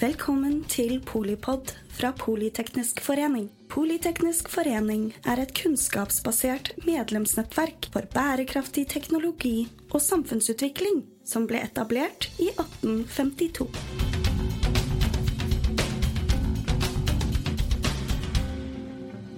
Velkommen 0.00 0.62
til 0.64 0.94
Polipod 1.04 1.74
fra 1.92 2.08
Politeknisk 2.16 3.02
forening. 3.04 3.50
Politeknisk 3.68 4.46
forening 4.48 5.10
er 5.28 5.42
et 5.42 5.50
kunnskapsbasert 5.52 6.70
medlemsnettverk 6.86 7.90
for 7.92 8.08
bærekraftig 8.14 8.86
teknologi 8.88 9.66
og 9.90 10.00
samfunnsutvikling 10.00 11.02
som 11.28 11.44
ble 11.50 11.60
etablert 11.66 12.30
i 12.40 12.48
1852. 12.48 13.68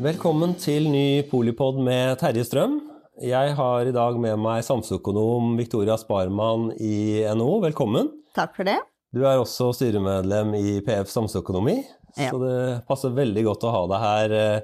Velkommen 0.07 0.55
til 0.63 0.87
ny 0.95 1.25
Polipod 1.33 1.83
med 1.83 2.23
Terje 2.23 2.47
Strøm. 2.47 2.79
Jeg 3.19 3.59
har 3.59 3.91
i 3.91 3.99
dag 3.99 4.15
med 4.15 4.39
meg 4.47 4.63
samfunnsøkonom 4.63 5.57
Victoria 5.59 5.99
Sparman 5.99 6.71
i 6.79 7.27
NHO. 7.35 7.59
Velkommen. 7.67 8.15
Takk 8.39 8.55
for 8.55 8.71
det. 8.71 8.79
Du 9.13 9.21
er 9.29 9.37
også 9.41 9.71
styremedlem 9.77 10.55
i 10.57 10.79
PF 10.87 11.11
Samfunnsøkonomi, 11.13 11.83
Ja. 12.17 12.31
så 12.31 12.39
det 12.41 12.87
passer 12.89 13.13
veldig 13.17 13.45
godt 13.45 13.65
å 13.69 13.73
ha 13.73 13.83
deg 13.91 14.01
her 14.01 14.33
eh, 14.37 14.61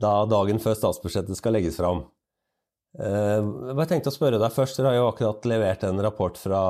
da 0.00 0.12
dagen 0.28 0.58
før 0.60 0.76
statsbudsjettet 0.76 1.36
skal 1.38 1.56
legges 1.56 1.76
fram. 1.80 2.02
Eh, 3.00 3.40
Jeg 3.76 3.88
tenkte 3.88 4.12
å 4.12 4.16
spørre 4.16 4.40
deg 4.40 4.52
først, 4.52 4.76
Dere 4.76 4.92
har 4.92 4.98
jo 5.00 5.08
akkurat 5.10 5.48
levert 5.48 5.84
en 5.88 6.00
rapport 6.04 6.36
fra 6.36 6.60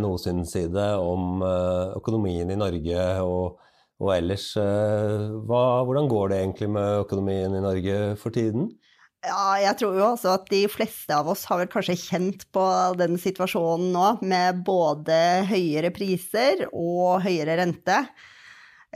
NHO 0.00 0.18
sin 0.20 0.44
side 0.48 0.86
om 1.00 1.40
eh, 1.44 1.96
økonomien 1.96 2.50
i 2.52 2.56
Norge 2.60 3.06
og, 3.24 3.56
og 4.00 4.12
ellers. 4.16 4.50
Hva, 4.56 5.62
hvordan 5.88 6.08
går 6.12 6.28
det 6.32 6.40
egentlig 6.42 6.68
med 6.76 7.02
økonomien 7.06 7.56
i 7.56 7.64
Norge 7.64 8.00
for 8.20 8.30
tiden? 8.36 8.68
Ja, 9.24 9.56
jeg 9.58 9.78
tror 9.80 9.96
jo 9.96 10.04
også 10.12 10.34
at 10.36 10.44
de 10.52 10.62
fleste 10.70 11.14
av 11.16 11.26
oss 11.32 11.46
har 11.48 11.58
vel 11.62 11.70
kanskje 11.72 11.96
kjent 11.98 12.44
på 12.54 12.64
den 13.00 13.16
situasjonen 13.18 13.88
nå, 13.94 14.08
med 14.22 14.60
både 14.66 15.16
høyere 15.48 15.90
priser 15.94 16.66
og 16.70 17.24
høyere 17.24 17.56
rente. 17.62 18.02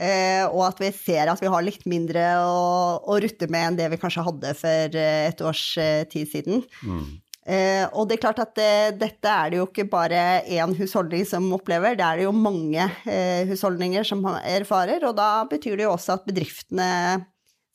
Eh, 0.01 0.45
og 0.47 0.63
at 0.69 0.79
vi 0.81 0.91
ser 0.95 1.29
at 1.29 1.41
vi 1.43 1.49
har 1.51 1.65
litt 1.65 1.83
mindre 1.89 2.23
å, 2.41 3.01
å 3.05 3.17
rutte 3.21 3.49
med 3.51 3.67
enn 3.67 3.81
det 3.81 3.89
vi 3.91 3.99
kanskje 4.01 4.23
hadde 4.25 4.53
for 4.57 4.95
eh, 4.97 5.27
et 5.27 5.43
års 5.45 5.65
eh, 5.81 6.05
tid 6.09 6.29
siden. 6.31 6.63
Eh, 7.41 7.83
og 7.97 8.05
det 8.07 8.15
er 8.15 8.21
klart 8.21 8.39
at 8.43 8.53
det, 8.55 9.01
dette 9.01 9.29
er 9.33 9.49
det 9.51 9.57
jo 9.59 9.65
ikke 9.67 9.87
bare 9.89 10.41
én 10.45 10.75
husholdning 10.77 11.25
som 11.25 11.47
opplever, 11.57 11.97
det 11.97 12.05
er 12.05 12.21
det 12.21 12.27
jo 12.27 12.33
mange 12.37 12.85
eh, 13.09 13.43
husholdninger 13.49 14.05
som 14.07 14.21
erfarer, 14.29 15.01
og 15.09 15.17
da 15.17 15.43
betyr 15.49 15.75
det 15.79 15.87
jo 15.87 15.95
også 15.95 16.19
at 16.19 16.27
bedriftene 16.29 16.89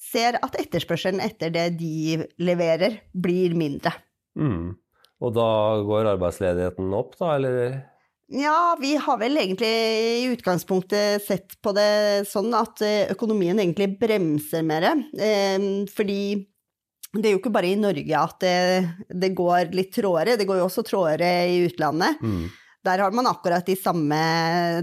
ser 0.06 0.38
at 0.42 0.56
etterspørselen 0.60 1.22
etter 1.24 1.52
det 1.54 1.68
de 1.80 2.22
leverer, 2.42 3.00
blir 3.12 3.56
mindre. 3.58 3.92
Mm. 4.38 4.76
Og 5.24 5.36
da 5.36 5.50
går 5.86 6.10
arbeidsledigheten 6.14 6.92
opp, 6.96 7.14
da, 7.20 7.36
eller? 7.38 7.78
Ja, 8.26 8.76
vi 8.80 8.96
har 8.98 9.20
vel 9.20 9.38
egentlig 9.38 9.70
i 9.70 10.26
utgangspunktet 10.32 11.22
sett 11.22 11.56
på 11.62 11.72
det 11.76 12.26
sånn 12.26 12.50
at 12.58 12.82
eh, 12.82 13.06
økonomien 13.14 13.58
egentlig 13.62 13.92
bremser 14.00 14.66
mer. 14.66 14.88
Eh, 15.14 15.86
fordi 15.94 16.20
det 17.14 17.30
er 17.30 17.36
jo 17.36 17.40
ikke 17.40 17.54
bare 17.54 17.70
i 17.70 17.78
Norge 17.78 18.20
at 18.20 18.40
det, 18.42 18.56
det 19.14 19.30
går 19.36 19.70
litt 19.76 19.92
trådere, 19.94 20.36
det 20.36 20.48
går 20.48 20.60
jo 20.60 20.66
også 20.66 20.84
trådere 20.86 21.30
i 21.52 21.62
utlandet. 21.68 22.18
Mm. 22.20 22.48
Der 22.86 23.02
har 23.02 23.14
man 23.14 23.26
akkurat 23.26 23.66
de 23.66 23.74
samme, 23.78 24.18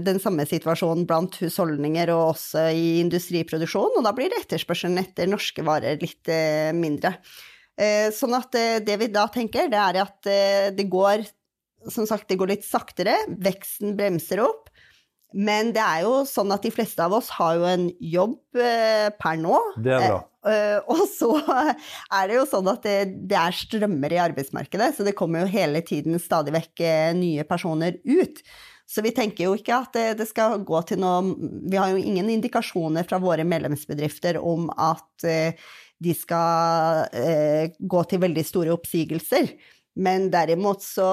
den 0.04 0.18
samme 0.20 0.44
situasjonen 0.48 1.06
blant 1.08 1.38
husholdninger 1.40 2.10
og 2.12 2.34
også 2.34 2.66
i 2.76 2.98
industriproduksjon, 3.00 3.96
og 3.96 4.04
da 4.04 4.12
blir 4.16 4.34
etterspørselen 4.36 5.00
etter 5.00 5.30
norske 5.30 5.64
varer 5.64 5.96
litt 6.02 6.28
eh, 6.28 6.74
mindre. 6.76 7.14
Eh, 7.80 8.10
sånn 8.14 8.36
at 8.36 8.58
eh, 8.60 8.82
det 8.84 8.98
vi 9.00 9.08
da 9.14 9.24
tenker, 9.32 9.70
det 9.72 9.80
er 9.80 10.02
at 10.02 10.30
det 10.76 10.86
går 10.92 11.24
sagt, 11.84 12.28
det 12.28 12.38
går 12.40 12.52
litt 12.54 12.68
saktere, 12.68 13.16
veksten 13.28 13.96
bremser 13.96 14.44
opp. 14.44 14.63
Men 15.34 15.72
det 15.74 15.82
er 15.82 16.04
jo 16.04 16.22
sånn 16.28 16.52
at 16.54 16.62
de 16.62 16.70
fleste 16.74 17.02
av 17.02 17.16
oss 17.16 17.32
har 17.36 17.58
jo 17.58 17.66
en 17.66 17.88
jobb 17.98 18.60
eh, 18.60 19.08
per 19.18 19.40
nå. 19.40 19.58
Det 19.82 19.96
er 19.96 20.06
bra. 20.06 20.20
Eh, 20.44 20.76
og 20.92 21.06
så 21.10 21.32
er 22.18 22.28
det 22.30 22.36
jo 22.36 22.44
sånn 22.48 22.68
at 22.70 22.84
det, 22.86 22.98
det 23.30 23.38
er 23.40 23.56
strømmer 23.56 24.14
i 24.14 24.20
arbeidsmarkedet, 24.26 24.92
så 24.96 25.06
det 25.06 25.16
kommer 25.18 25.44
jo 25.44 25.54
hele 25.54 25.82
tiden 25.86 26.20
stadig 26.22 26.54
vekk 26.54 26.84
eh, 26.84 27.10
nye 27.18 27.46
personer 27.48 27.98
ut. 28.04 28.42
Så 28.86 29.02
vi 29.02 29.14
tenker 29.16 29.48
jo 29.48 29.54
ikke 29.56 29.78
at 29.80 29.94
det, 29.96 30.08
det 30.20 30.26
skal 30.28 30.58
gå 30.66 30.82
til 30.84 31.00
noe 31.00 31.22
Vi 31.72 31.78
har 31.80 31.88
jo 31.88 32.02
ingen 32.02 32.28
indikasjoner 32.34 33.06
fra 33.08 33.16
våre 33.22 33.46
medlemsbedrifter 33.48 34.36
om 34.36 34.68
at 34.76 35.24
eh, 35.24 35.56
de 36.04 36.12
skal 36.16 37.08
eh, 37.16 37.72
gå 37.78 38.02
til 38.10 38.20
veldig 38.24 38.44
store 38.44 38.74
oppsigelser. 38.74 39.54
Men 39.94 40.26
derimot 40.32 40.82
så 40.82 41.06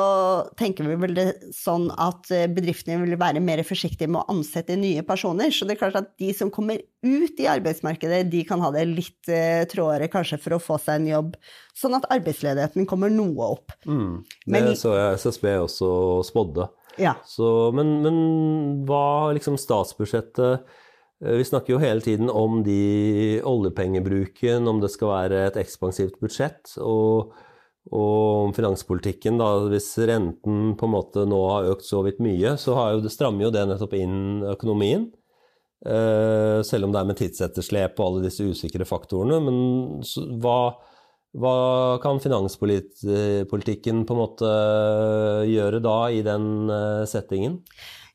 tenker 0.57 0.87
vi 0.89 0.95
vel 1.03 1.13
det 1.13 1.25
sånn 1.53 1.85
at 2.01 2.31
eh, 2.33 2.47
bedriftene 2.49 2.97
vil 3.03 3.13
være 3.21 3.41
mer 3.43 3.61
forsiktige 3.67 4.09
med 4.09 4.23
å 4.23 4.33
ansette 4.33 4.73
nye 4.79 5.03
personer. 5.05 5.53
Så 5.53 5.67
det 5.69 5.75
er 5.75 5.81
klart 5.83 5.99
at 5.99 6.09
de 6.21 6.31
som 6.33 6.49
kommer 6.53 6.81
ut 7.05 7.41
i 7.41 7.49
arbeidsmarkedet, 7.51 8.23
de 8.31 8.41
kan 8.49 8.63
ha 8.65 8.71
det 8.73 8.87
litt 8.89 9.29
eh, 9.29 9.61
trådere 9.69 10.09
kanskje 10.09 10.39
for 10.41 10.57
å 10.57 10.61
få 10.61 10.79
seg 10.81 10.97
en 10.97 11.11
jobb. 11.11 11.37
Sånn 11.77 11.97
at 11.99 12.09
arbeidsledigheten 12.13 12.89
kommer 12.89 13.13
noe 13.13 13.51
opp. 13.53 13.75
Mm. 13.85 14.23
Det 14.25 14.51
Men- 14.55 14.73
så 14.79 14.95
jeg 14.97 15.21
SSB 15.21 15.53
også 15.61 15.91
spådde. 16.31 16.69
Ja. 16.99 17.13
Så, 17.25 17.71
men, 17.77 17.99
men 18.01 18.17
hva 18.89 19.31
liksom 19.35 19.55
statsbudsjettet 19.61 20.65
eh, 21.21 21.37
Vi 21.37 21.45
snakker 21.47 21.75
jo 21.75 21.79
hele 21.79 22.01
tiden 22.01 22.33
om 22.33 22.63
de 22.65 23.39
oljepengebruken, 23.45 24.65
om 24.67 24.81
det 24.81 24.89
skal 24.91 25.13
være 25.13 25.45
et 25.51 25.61
ekspansivt 25.61 26.17
budsjett, 26.19 26.73
og, 26.81 27.37
og 27.89 28.47
om 28.47 28.53
finanspolitikken. 28.53 29.39
Da, 29.41 29.49
hvis 29.71 29.89
renten 30.09 30.75
på 30.77 30.87
en 30.87 30.93
måte 30.93 31.25
nå 31.29 31.39
har 31.49 31.71
økt 31.71 31.87
så 31.87 32.03
vidt 32.05 32.21
mye, 32.23 32.55
så 32.61 32.75
jo, 32.93 33.01
det 33.03 33.13
strammer 33.13 33.47
jo 33.47 33.55
det 33.55 33.65
nettopp 33.69 33.97
inn 33.97 34.45
økonomien. 34.51 35.09
Uh, 35.81 36.61
selv 36.61 36.85
om 36.85 36.91
det 36.93 36.99
er 36.99 37.07
med 37.09 37.17
tidsetterslep 37.17 37.97
og 37.97 38.05
alle 38.05 38.25
disse 38.27 38.45
usikre 38.45 38.85
faktorene. 38.85 39.39
Men 39.41 39.57
så, 40.05 40.27
hva, 40.43 40.75
hva 41.41 41.55
kan 42.03 42.21
finanspolitikken 42.21 44.05
på 44.05 44.13
en 44.13 44.21
måte 44.21 44.51
gjøre 45.49 45.81
da 45.81 45.97
i 46.13 46.21
den 46.25 46.45
eh, 46.69 47.07
settingen? 47.09 47.61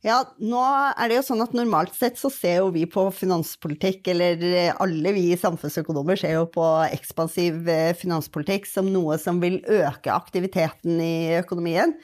Ja, 0.04 0.18
nå 0.38 0.60
er 0.60 1.08
det 1.08 1.16
jo 1.16 1.24
sånn 1.30 1.40
at 1.40 1.54
normalt 1.56 1.94
sett 1.96 2.18
så 2.20 2.28
ser 2.32 2.60
jo 2.60 2.68
vi 2.74 2.84
på 2.90 3.06
finanspolitikk, 3.16 4.10
eller 4.12 4.42
eh, 4.44 4.74
alle 4.82 5.14
vi 5.16 5.30
samfunnsøkonomer 5.40 6.20
ser 6.20 6.36
jo 6.36 6.44
på 6.52 6.66
ekspansiv 6.90 7.66
eh, 7.72 7.96
finanspolitikk 7.96 8.68
som 8.68 8.90
noe 8.92 9.16
som 9.22 9.40
vil 9.42 9.62
øke 9.64 10.12
aktiviteten 10.12 11.00
i 11.00 11.16
økonomien. 11.40 11.96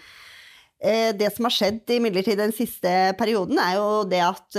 Eh, 0.82 1.12
Det 1.14 1.28
som 1.36 1.46
har 1.46 1.54
skjedd 1.54 1.92
imidlertid 1.94 2.40
den 2.40 2.56
siste 2.56 3.12
perioden, 3.20 3.60
er 3.60 3.76
jo 3.76 4.02
det 4.08 4.22
at 4.24 4.58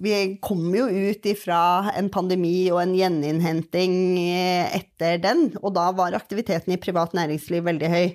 vi 0.00 0.14
kommer 0.40 0.84
jo 0.84 1.10
ut 1.10 1.26
ifra 1.34 1.90
en 1.98 2.08
pandemi 2.08 2.70
og 2.70 2.84
en 2.84 2.94
gjeninnhenting 2.96 3.98
etter 4.78 5.18
den, 5.26 5.50
og 5.60 5.74
da 5.76 5.90
var 5.92 6.16
aktiviteten 6.16 6.72
i 6.72 6.80
privat 6.80 7.18
næringsliv 7.18 7.66
veldig 7.66 7.92
høy. 7.98 8.08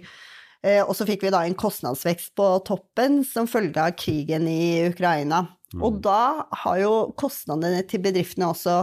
Eh, 0.65 0.81
Og 0.83 0.95
så 0.97 1.07
fikk 1.07 1.23
vi 1.23 1.33
da 1.33 1.43
en 1.47 1.57
kostnadsvekst 1.57 2.33
på 2.37 2.47
toppen 2.67 3.21
som 3.27 3.47
følge 3.47 3.79
av 3.79 3.95
krigen 3.99 4.47
i 4.49 4.89
Ukraina. 4.89 5.45
Og 5.79 5.99
da 6.01 6.49
har 6.63 6.79
jo 6.81 6.93
kostnadene 7.19 7.83
til 7.87 8.01
bedriftene 8.01 8.49
også 8.49 8.79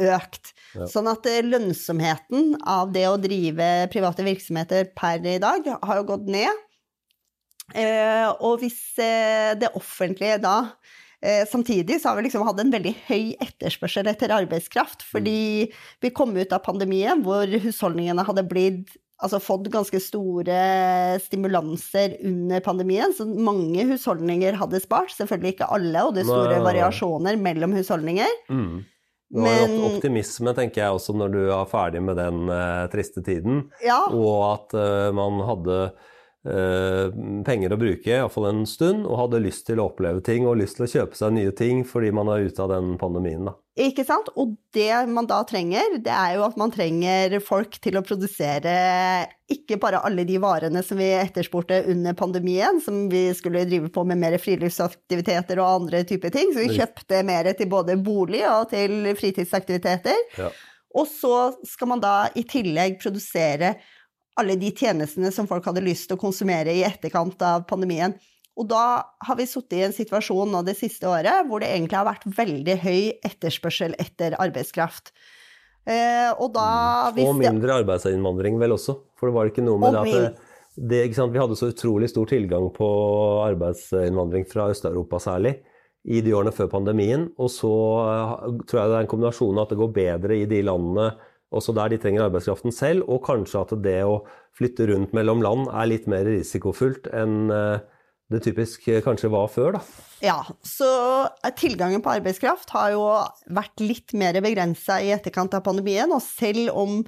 økt. 0.00 0.54
Ja. 0.72 0.86
Sånn 0.88 1.10
at 1.10 1.26
eh, 1.28 1.44
lønnsomheten 1.44 2.56
av 2.64 2.94
det 2.94 3.04
å 3.10 3.20
drive 3.20 3.68
private 3.92 4.24
virksomheter 4.26 4.88
per 4.96 5.20
i 5.28 5.38
dag 5.42 5.68
har 5.76 6.00
jo 6.00 6.08
gått 6.14 6.26
ned. 6.32 6.64
Eh, 7.76 8.32
og 8.42 8.64
hvis 8.64 8.80
det 8.98 9.70
offentlige 9.78 10.40
da 10.42 10.56
Samtidig 11.22 12.00
så 12.02 12.08
har 12.08 12.16
vi 12.18 12.24
liksom 12.24 12.42
hatt 12.42 12.58
en 12.58 12.72
veldig 12.74 12.90
høy 13.06 13.36
etterspørsel 13.44 14.08
etter 14.10 14.32
arbeidskraft, 14.34 15.04
fordi 15.06 15.68
vi 16.02 16.10
kom 16.10 16.32
ut 16.34 16.50
av 16.50 16.64
pandemien 16.64 17.22
hvor 17.22 17.46
husholdningene 17.46 18.24
hadde 18.26 18.42
blitt 18.50 18.96
Altså 19.22 19.38
fått 19.38 19.68
ganske 19.70 20.00
store 20.02 20.56
stimulanser 21.22 22.16
under 22.26 22.60
pandemien, 22.64 23.12
så 23.14 23.26
mange 23.26 23.84
husholdninger 23.92 24.56
hadde 24.58 24.80
spart. 24.82 25.12
Selvfølgelig 25.14 25.54
ikke 25.56 25.68
alle, 25.70 26.02
og 26.08 26.16
det 26.16 26.24
er 26.24 26.30
store 26.32 26.56
Nei, 26.56 26.64
variasjoner 26.66 27.38
mellom 27.38 27.76
husholdninger. 27.78 28.32
Mm. 28.50 28.80
Var 29.32 29.48
en 29.48 29.70
Men- 29.70 29.76
jo 29.78 29.90
optimisme, 29.94 30.52
tenker 30.58 30.82
jeg, 30.82 30.92
også 30.92 31.14
når 31.16 31.30
du 31.32 31.38
er 31.48 31.70
ferdig 31.70 32.02
med 32.04 32.18
den 32.20 32.48
eh, 32.52 32.86
triste 32.92 33.22
tiden. 33.24 33.62
Ja, 33.84 34.00
Og 34.10 34.42
at 34.52 34.74
eh, 34.76 35.12
man 35.16 35.38
hadde 35.46 35.92
penger 36.42 37.70
å 37.70 37.78
bruke, 37.78 38.10
iallfall 38.10 38.48
en 38.48 38.64
stund, 38.66 39.04
og 39.06 39.20
hadde 39.20 39.44
lyst 39.44 39.68
til 39.68 39.78
å 39.78 39.84
oppleve 39.92 40.24
ting 40.26 40.42
og 40.48 40.56
lyst 40.58 40.80
til 40.80 40.88
å 40.88 40.90
kjøpe 40.90 41.14
seg 41.14 41.36
nye 41.36 41.52
ting 41.54 41.84
fordi 41.86 42.08
man 42.14 42.26
er 42.32 42.48
ute 42.48 42.64
av 42.64 42.72
den 42.72 42.96
pandemien. 42.98 43.46
Da. 43.46 43.54
Ikke 43.86 44.02
sant? 44.04 44.26
Og 44.34 44.56
det 44.74 44.90
man 45.08 45.28
da 45.30 45.38
trenger, 45.48 46.00
det 46.02 46.10
er 46.12 46.34
jo 46.36 46.42
at 46.48 46.58
man 46.60 46.74
trenger 46.74 47.38
folk 47.46 47.78
til 47.84 47.96
å 47.96 48.02
produsere 48.04 48.74
ikke 49.52 49.78
bare 49.80 50.02
alle 50.02 50.26
de 50.26 50.40
varene 50.42 50.82
som 50.84 50.98
vi 50.98 51.12
etterspurte 51.14 51.78
under 51.92 52.18
pandemien, 52.18 52.82
som 52.82 53.06
vi 53.12 53.28
skulle 53.38 53.62
drive 53.68 53.92
på 53.94 54.04
med 54.08 54.20
mer 54.20 54.36
friluftsaktiviteter 54.42 55.62
og 55.62 55.86
andre 55.86 56.02
typer 56.08 56.34
ting, 56.34 56.50
så 56.50 56.66
vi 56.66 56.74
kjøpte 56.74 57.22
mer 57.28 57.52
til 57.54 57.70
både 57.70 57.96
bolig 58.02 58.42
og 58.50 58.72
til 58.74 59.12
fritidsaktiviteter. 59.14 60.20
Ja. 60.42 60.50
Og 60.98 61.08
så 61.08 61.36
skal 61.64 61.94
man 61.94 62.02
da 62.02 62.16
i 62.36 62.44
tillegg 62.44 62.98
produsere 63.00 63.76
alle 64.40 64.56
de 64.60 64.70
tjenestene 64.72 65.32
som 65.34 65.48
folk 65.50 65.66
hadde 65.68 65.84
lyst 65.84 66.08
til 66.08 66.16
å 66.16 66.22
konsumere 66.22 66.72
i 66.72 66.84
etterkant 66.86 67.42
av 67.44 67.66
pandemien. 67.68 68.14
Og 68.58 68.68
da 68.68 68.84
har 69.24 69.38
vi 69.38 69.48
sittet 69.48 69.78
i 69.78 69.84
en 69.86 69.94
situasjon 69.96 70.50
nå 70.52 70.60
det 70.66 70.76
siste 70.76 71.08
året 71.08 71.48
hvor 71.48 71.62
det 71.62 71.70
egentlig 71.72 71.98
har 71.98 72.08
vært 72.08 72.26
veldig 72.36 72.76
høy 72.82 73.00
etterspørsel 73.24 73.96
etter 74.00 74.36
arbeidskraft. 74.40 75.12
Eh, 75.88 76.30
og 76.36 76.52
da 76.54 77.10
hvis 77.16 77.26
Og 77.26 77.40
mindre 77.40 77.80
arbeidsinnvandring 77.80 78.60
vel 78.60 78.76
også, 78.76 78.94
for 79.18 79.28
det 79.28 79.36
var 79.38 79.50
ikke 79.50 79.64
noe 79.66 79.80
med 79.82 79.96
det 79.96 80.02
at 80.02 80.12
det, 80.12 80.50
det, 80.92 81.00
Vi 81.32 81.40
hadde 81.42 81.58
så 81.58 81.72
utrolig 81.72 82.12
stor 82.12 82.28
tilgang 82.30 82.68
på 82.76 82.88
arbeidsinnvandring 83.48 84.46
fra 84.52 84.68
Øst-Europa 84.72 85.18
særlig 85.24 85.56
i 86.04 86.20
de 86.22 86.34
årene 86.34 86.52
før 86.54 86.70
pandemien. 86.70 87.28
Og 87.40 87.50
så 87.50 87.72
eh, 88.12 88.32
tror 88.68 88.82
jeg 88.82 88.92
det 88.92 89.00
er 89.00 89.06
en 89.06 89.12
kombinasjon 89.16 89.58
av 89.58 89.66
at 89.66 89.74
det 89.74 89.80
går 89.80 89.94
bedre 89.96 90.38
i 90.38 90.46
de 90.50 90.62
landene 90.68 91.10
også 91.52 91.74
der 91.76 91.92
de 91.92 92.00
trenger 92.02 92.26
arbeidskraften 92.26 92.74
selv, 92.74 93.06
og 93.08 93.24
kanskje 93.26 93.62
at 93.62 93.74
det 93.84 93.98
å 94.08 94.22
flytte 94.56 94.88
rundt 94.90 95.14
mellom 95.16 95.42
land 95.44 95.68
er 95.70 95.90
litt 95.90 96.08
mer 96.10 96.26
risikofullt 96.28 97.10
enn 97.14 97.52
eh, 97.52 97.82
det 98.32 98.40
typisk 98.46 98.86
kanskje 99.04 99.28
var 99.28 99.50
før, 99.52 99.74
da. 99.76 99.80
Ja, 100.24 100.38
så 100.64 100.88
tilgangen 101.58 102.00
på 102.00 102.14
arbeidskraft 102.14 102.70
har 102.72 102.94
jo 102.94 103.02
vært 103.52 103.82
litt 103.82 104.14
mer 104.16 104.38
begrensa 104.40 105.02
i 105.04 105.10
etterkant 105.12 105.52
av 105.58 105.64
pandemien, 105.66 106.08
og 106.14 106.22
selv 106.24 106.72
om 106.72 107.02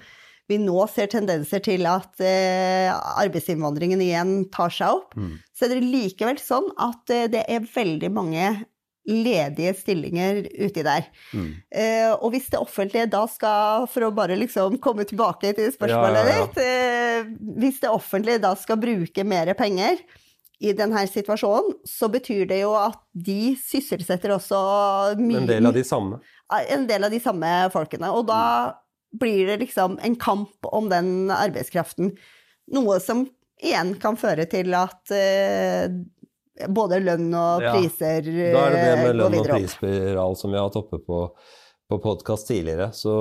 vi 0.51 0.59
nå 0.61 0.77
ser 0.93 1.09
tendenser 1.13 1.63
til 1.65 1.87
at 1.89 2.21
eh, 2.21 2.91
arbeidsinnvandringen 2.93 4.03
igjen 4.05 4.35
tar 4.53 4.73
seg 4.75 4.99
opp, 4.99 5.17
mm. 5.17 5.39
så 5.57 5.67
er 5.67 5.73
det 5.73 5.89
likevel 5.89 6.41
sånn 6.43 6.69
at 6.85 7.13
eh, 7.15 7.29
det 7.33 7.47
er 7.49 7.65
veldig 7.65 8.11
mange 8.13 8.51
ledige 9.05 9.75
stillinger 9.77 10.43
uti 10.49 10.83
der. 10.85 11.07
Mm. 11.37 11.49
Eh, 11.69 12.11
og 12.15 12.31
hvis 12.33 12.49
det 12.53 12.61
offentlige 12.61 13.09
da 13.13 13.25
skal, 13.31 13.89
for 13.93 14.07
å 14.07 14.13
bare 14.17 14.39
liksom 14.41 14.79
komme 14.83 15.07
tilbake 15.09 15.53
til 15.57 15.73
spørsmålet 15.75 16.21
ja, 16.21 16.25
ja, 16.25 16.37
ja. 16.39 16.45
ditt 16.47 16.61
eh, 16.65 17.33
Hvis 17.61 17.83
det 17.83 17.93
offentlige 17.93 18.43
da 18.43 18.55
skal 18.59 18.81
bruke 18.81 19.27
mer 19.29 19.53
penger 19.59 20.01
i 20.65 20.73
denne 20.77 21.03
situasjonen, 21.11 21.75
så 21.85 22.09
betyr 22.13 22.47
det 22.49 22.63
jo 22.63 22.73
at 22.79 22.97
de 23.13 23.55
sysselsetter 23.61 24.33
også 24.37 24.61
mye 25.21 25.43
En 25.43 25.51
del 25.51 25.69
av 25.69 25.77
de 25.77 25.85
samme? 25.85 26.23
En 26.71 26.89
del 26.89 27.05
av 27.05 27.13
de 27.13 27.21
samme 27.21 27.53
folkene. 27.75 28.09
Og 28.15 28.25
da 28.31 28.41
mm. 28.41 28.83
blir 29.21 29.53
det 29.53 29.61
liksom 29.67 29.99
en 30.01 30.17
kamp 30.17 30.73
om 30.73 30.89
den 30.93 31.33
arbeidskraften. 31.35 32.15
Noe 32.73 33.01
som 33.05 33.27
igjen 33.65 33.95
kan 34.01 34.17
føre 34.19 34.47
til 34.51 34.75
at 34.77 35.13
eh, 35.15 35.93
både 36.69 37.01
lønn 37.03 37.29
og 37.35 37.65
priser 37.67 38.23
går 38.23 38.31
videre 38.31 38.55
opp. 38.55 38.57
Da 38.57 38.65
er 38.65 38.75
det 38.75 38.83
det 38.85 38.97
med 39.03 39.21
lønn 39.21 39.39
og 39.41 39.51
prisspiral 39.51 40.37
som 40.39 40.53
vi 40.53 40.59
har 40.61 40.69
hatt 40.69 40.81
oppe 40.81 41.01
på, 41.03 41.21
på 41.91 42.01
podkast 42.05 42.49
tidligere. 42.51 42.91
Så, 42.97 43.15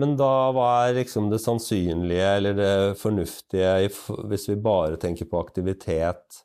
men 0.00 0.16
da 0.20 0.32
hva 0.56 0.68
er 0.86 1.00
liksom 1.00 1.28
det 1.32 1.42
sannsynlige 1.44 2.30
eller 2.38 2.56
det 2.58 2.74
fornuftige 3.00 3.74
hvis 4.30 4.48
vi 4.52 4.60
bare 4.60 5.00
tenker 5.00 5.28
på 5.30 5.42
aktivitet 5.42 6.40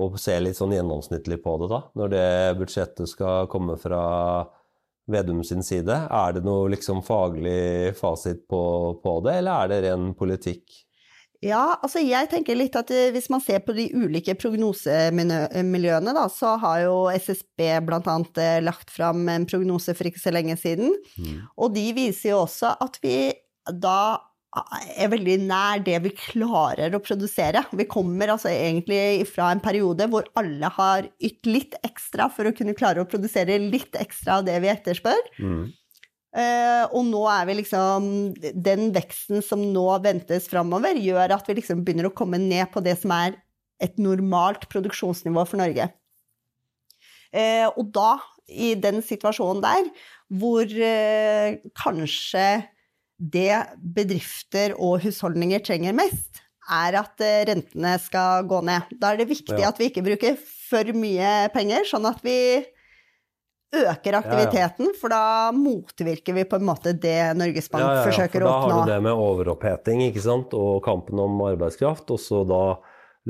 og 0.00 0.20
ser 0.22 0.44
litt 0.44 0.58
sånn 0.58 0.74
gjennomsnittlig 0.76 1.40
på 1.42 1.56
det, 1.60 1.70
da? 1.72 1.80
Når 1.98 2.12
det 2.12 2.28
budsjettet 2.60 3.10
skal 3.10 3.48
komme 3.50 3.74
fra 3.80 4.02
Vedum 5.10 5.40
sin 5.42 5.64
side, 5.66 5.96
er 6.06 6.36
det 6.36 6.44
noe 6.46 6.68
liksom 6.70 7.00
faglig 7.02 7.96
fasit 7.98 8.44
på, 8.46 8.60
på 9.02 9.16
det, 9.26 9.40
eller 9.40 9.64
er 9.64 9.72
det 9.72 9.80
ren 9.88 10.12
politikk? 10.14 10.76
Ja, 11.40 11.78
altså 11.80 12.02
jeg 12.04 12.28
tenker 12.28 12.56
litt 12.58 12.74
at 12.76 12.90
eh, 12.92 13.08
hvis 13.14 13.30
man 13.32 13.40
ser 13.40 13.62
på 13.64 13.72
de 13.76 13.86
ulike 13.96 14.34
prognosemiljøene, 14.36 16.12
da, 16.16 16.26
så 16.28 16.56
har 16.60 16.82
jo 16.84 16.96
SSB 17.14 17.64
bl.a. 17.86 18.16
Eh, 18.44 18.58
lagt 18.64 18.92
fram 18.92 19.24
en 19.32 19.46
prognose 19.48 19.94
for 19.96 20.10
ikke 20.10 20.20
så 20.20 20.34
lenge 20.36 20.58
siden. 20.60 20.92
Mm. 21.16 21.38
Og 21.56 21.72
de 21.76 21.86
viser 21.96 22.34
jo 22.34 22.42
også 22.42 22.74
at 22.84 23.00
vi 23.04 23.30
da 23.70 24.18
er 24.50 25.10
veldig 25.12 25.36
nær 25.46 25.82
det 25.86 25.96
vi 26.04 26.10
klarer 26.16 26.92
å 26.96 27.02
produsere. 27.02 27.62
Vi 27.70 27.86
kommer 27.88 28.32
altså 28.34 28.50
egentlig 28.50 29.28
fra 29.30 29.52
en 29.54 29.62
periode 29.62 30.08
hvor 30.10 30.26
alle 30.40 30.72
har 30.74 31.06
ytt 31.22 31.46
litt 31.46 31.76
ekstra 31.86 32.26
for 32.34 32.50
å 32.50 32.54
kunne 32.56 32.74
klare 32.76 33.04
å 33.04 33.08
produsere 33.08 33.60
litt 33.62 33.94
ekstra 33.96 34.40
av 34.40 34.48
det 34.48 34.58
vi 34.64 34.72
etterspør. 34.72 35.30
Mm. 35.38 35.68
Uh, 36.30 36.86
og 36.94 37.08
nå 37.08 37.24
er 37.26 37.46
vi 37.48 37.56
liksom 37.58 38.04
Den 38.38 38.92
veksten 38.94 39.40
som 39.42 39.64
nå 39.72 39.86
ventes 40.04 40.44
framover, 40.50 40.94
gjør 40.94 41.34
at 41.34 41.48
vi 41.50 41.56
liksom 41.58 41.80
begynner 41.82 42.06
å 42.06 42.14
komme 42.14 42.38
ned 42.38 42.70
på 42.70 42.82
det 42.86 42.94
som 43.00 43.10
er 43.16 43.34
et 43.82 43.98
normalt 43.98 44.68
produksjonsnivå 44.70 45.42
for 45.48 45.58
Norge. 45.58 45.88
Uh, 47.34 47.66
og 47.74 47.90
da, 47.96 48.12
i 48.46 48.76
den 48.78 49.02
situasjonen 49.02 49.64
der, 49.64 49.90
hvor 50.30 50.70
uh, 50.70 51.58
kanskje 51.82 52.46
det 53.18 53.64
bedrifter 53.98 54.76
og 54.78 55.02
husholdninger 55.02 55.66
trenger 55.66 55.96
mest, 55.98 56.44
er 56.70 56.94
at 57.00 57.22
rentene 57.48 57.96
skal 57.98 58.46
gå 58.46 58.60
ned. 58.62 58.92
Da 59.02 59.10
er 59.10 59.18
det 59.18 59.32
viktig 59.32 59.58
ja. 59.58 59.72
at 59.72 59.80
vi 59.80 59.90
ikke 59.90 60.06
bruker 60.06 60.38
for 60.38 60.94
mye 60.94 61.50
penger, 61.50 61.82
sånn 61.90 62.06
at 62.06 62.22
vi 62.22 62.38
øker 63.70 64.16
aktiviteten, 64.18 64.88
ja, 64.88 64.92
ja. 64.92 64.98
for 64.98 65.12
da 65.12 65.50
motvirker 65.54 66.34
vi 66.34 66.44
på 66.48 66.58
en 66.58 66.66
måte 66.66 66.92
det 66.98 67.36
Norges 67.38 67.70
Bank 67.70 67.86
ja, 67.86 68.04
forsøker 68.06 68.42
å 68.42 68.48
oppnå. 68.50 68.70
Da 68.70 68.78
har 68.80 68.88
du 68.88 68.92
det 68.92 69.02
med 69.06 69.26
overoppheting 69.26 70.02
ikke 70.08 70.24
sant? 70.24 70.56
og 70.58 70.80
kampen 70.84 71.20
om 71.22 71.38
arbeidskraft, 71.46 72.10
og 72.10 72.22
så 72.22 72.42
da 72.48 72.62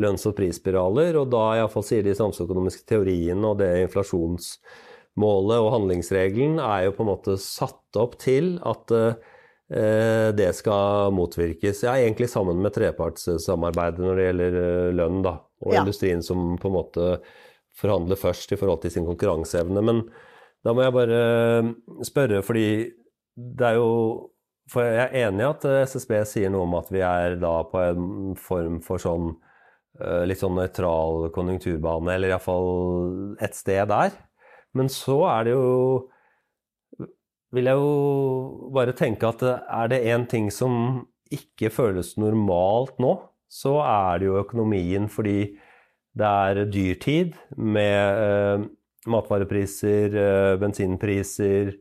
lønns- 0.00 0.26
og 0.28 0.37
prisspiraler. 0.38 1.19
Og 1.20 1.28
da 1.32 1.42
iallfall 1.58 1.84
sier 1.87 2.06
de 2.06 2.14
samfunnsøkonomiske 2.16 2.87
teoriene 2.88 3.50
og 3.50 3.60
det 3.60 3.72
inflasjonsmålet 3.87 5.58
og 5.58 5.75
handlingsregelen 5.76 6.56
er 6.62 6.88
jo 6.88 6.96
på 6.96 7.04
en 7.04 7.12
måte 7.12 7.37
satt 7.42 8.00
opp 8.00 8.16
til 8.22 8.54
at 8.66 8.96
eh, 8.96 10.31
det 10.37 10.50
skal 10.56 11.12
motvirkes. 11.16 11.84
Ja, 11.84 11.98
egentlig 11.98 12.31
sammen 12.32 12.62
med 12.64 12.75
trepartssamarbeidet 12.78 14.02
når 14.04 14.16
det 14.16 14.26
gjelder 14.31 14.58
eh, 14.64 14.90
lønn, 15.02 15.22
da. 15.26 15.37
Og 15.60 15.76
industrien 15.76 16.22
som 16.25 16.54
på 16.56 16.70
en 16.70 16.72
måte 16.72 17.06
forhandler 17.78 18.19
først 18.19 18.52
i 18.52 18.58
forhold 18.58 18.82
til 18.84 18.94
sin 18.94 19.06
konkurranseevne. 19.08 19.82
Men 19.84 20.02
da 20.64 20.75
må 20.76 20.84
jeg 20.84 20.96
bare 20.96 21.20
eh, 21.20 21.70
spørre, 22.06 22.43
fordi 22.44 22.69
det 23.37 23.67
er 23.67 23.78
jo 23.81 23.93
For 24.70 24.87
jeg 24.87 25.08
er 25.08 25.26
enig 25.26 25.43
i 25.43 25.49
at 25.49 25.64
eh, 25.67 25.84
SSB 25.88 26.12
sier 26.28 26.52
noe 26.52 26.67
om 26.67 26.76
at 26.78 26.90
vi 26.94 27.00
er 27.02 27.38
da 27.43 27.55
på 27.67 27.81
en 27.82 28.37
form 28.38 28.78
for 28.84 29.02
sånn 29.02 29.32
eh, 29.99 30.22
litt 30.28 30.43
sånn 30.43 30.55
nøytral 30.58 31.31
konjunkturbane, 31.34 32.12
eller 32.14 32.34
iallfall 32.34 33.37
et 33.43 33.56
sted 33.58 33.88
der. 33.90 34.14
Men 34.78 34.93
så 34.93 35.25
er 35.32 35.49
det 35.49 35.56
jo 35.56 35.70
Vil 37.50 37.66
jeg 37.66 37.81
jo 37.82 38.69
bare 38.70 38.94
tenke 38.94 39.26
at 39.26 39.40
er 39.43 39.88
det 39.90 40.05
én 40.06 40.28
ting 40.31 40.52
som 40.55 41.00
ikke 41.34 41.70
føles 41.75 42.12
normalt 42.14 43.00
nå, 43.02 43.16
så 43.50 43.81
er 43.82 44.20
det 44.20 44.28
jo 44.28 44.38
økonomien, 44.38 45.08
fordi 45.11 45.56
det 46.18 46.26
er 46.26 46.64
dyrtid 46.70 47.36
med 47.56 48.68
matvarepriser, 49.08 50.16
eh, 50.16 50.56
bensinpriser, 50.61 51.73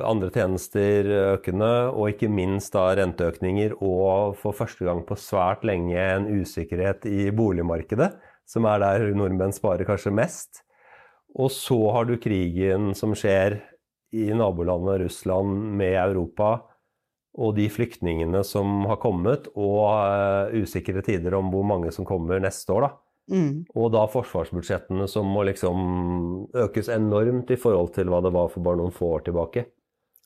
andre 0.00 0.30
tjenester 0.32 1.08
økende, 1.36 1.92
og 1.92 2.14
ikke 2.14 2.30
minst 2.32 2.72
da 2.72 2.86
renteøkninger 2.96 3.74
og 3.76 4.38
for 4.40 4.56
første 4.56 4.86
gang 4.88 5.02
på 5.04 5.18
svært 5.20 5.66
lenge 5.68 5.98
en 6.00 6.30
usikkerhet 6.40 7.04
i 7.10 7.28
boligmarkedet, 7.30 8.08
som 8.48 8.66
er 8.66 8.80
der 8.80 9.12
nordmenn 9.14 9.52
sparer 9.52 9.84
kanskje 9.84 10.14
mest. 10.16 10.62
Og 11.36 11.52
så 11.52 11.76
har 11.92 12.08
du 12.08 12.16
krigen 12.20 12.92
som 12.96 13.14
skjer 13.16 13.60
i 14.12 14.28
nabolandet 14.36 15.06
Russland 15.06 15.52
med 15.76 15.96
Europa, 15.96 16.58
og 17.32 17.54
de 17.56 17.68
flyktningene 17.72 18.42
som 18.44 18.82
har 18.88 18.98
kommet, 19.00 19.46
og 19.56 19.86
uh, 19.88 20.52
usikre 20.52 21.00
tider 21.04 21.32
om 21.38 21.48
hvor 21.52 21.64
mange 21.64 21.92
som 21.92 22.04
kommer 22.04 22.40
neste 22.40 22.74
år. 22.74 22.88
da. 22.88 22.90
Mm. 23.30 23.62
Og 23.78 23.92
da 23.94 24.02
forsvarsbudsjettene 24.10 25.06
som 25.10 25.28
må 25.30 25.44
liksom 25.46 26.48
økes 26.58 26.90
enormt 26.92 27.52
i 27.54 27.58
forhold 27.60 27.94
til 27.96 28.10
hva 28.10 28.22
det 28.24 28.32
var 28.34 28.50
for 28.52 28.64
bare 28.64 28.80
noen 28.80 28.94
få 28.94 29.14
år 29.18 29.26
tilbake. 29.28 29.66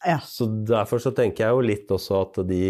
Ja. 0.07 0.19
Så 0.25 0.49
derfor 0.69 1.01
så 1.03 1.13
tenker 1.17 1.47
jeg 1.47 1.57
jo 1.57 1.65
litt 1.65 1.91
også 1.93 2.21
at 2.27 2.43
de 2.49 2.61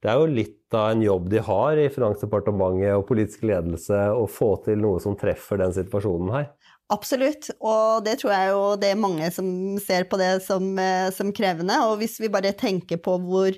Det 0.00 0.08
er 0.08 0.16
jo 0.16 0.30
litt 0.32 0.72
av 0.72 0.94
en 0.94 1.02
jobb 1.04 1.26
de 1.28 1.42
har 1.44 1.76
i 1.76 1.90
Finansdepartementet 1.92 2.94
og 2.96 3.04
politisk 3.10 3.42
ledelse 3.44 3.98
å 4.16 4.22
få 4.30 4.54
til 4.64 4.80
noe 4.80 5.00
som 5.02 5.12
treffer 5.18 5.60
den 5.60 5.74
situasjonen 5.76 6.30
her. 6.32 6.46
Absolutt, 6.90 7.50
og 7.60 8.06
det 8.06 8.16
tror 8.22 8.32
jeg 8.32 8.48
jo 8.50 8.62
det 8.80 8.94
er 8.94 9.02
mange 9.02 9.28
som 9.34 9.50
ser 9.82 10.08
på 10.08 10.16
det 10.18 10.30
som, 10.46 10.72
eh, 10.80 11.10
som 11.12 11.34
krevende. 11.36 11.76
Og 11.90 12.00
hvis 12.00 12.16
vi 12.22 12.32
bare 12.32 12.54
tenker 12.56 12.96
på 12.96 13.18
hvor 13.28 13.52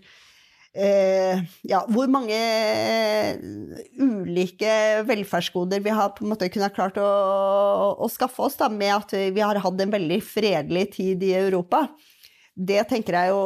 ja, 0.73 1.83
hvor 1.93 2.09
mange 2.09 2.37
eh, 2.37 3.37
ulike 4.01 5.03
velferdsgoder 5.05 5.83
vi 5.85 5.93
har 5.93 6.15
på 6.17 6.25
en 6.25 6.33
måte 6.33 6.49
kunnet 6.53 6.73
klart 6.73 6.97
å, 6.97 7.09
å 8.01 8.09
skaffe 8.09 8.47
oss 8.47 8.57
da, 8.57 8.71
med 8.73 8.95
at 8.95 9.13
vi 9.13 9.45
har 9.45 9.61
hatt 9.61 9.83
en 9.85 9.93
veldig 9.93 10.21
fredelig 10.25 10.87
tid 10.97 11.27
i 11.29 11.35
Europa. 11.37 11.87
Det 12.55 12.87
tenker 12.89 13.17
jeg 13.17 13.33
jo 13.33 13.43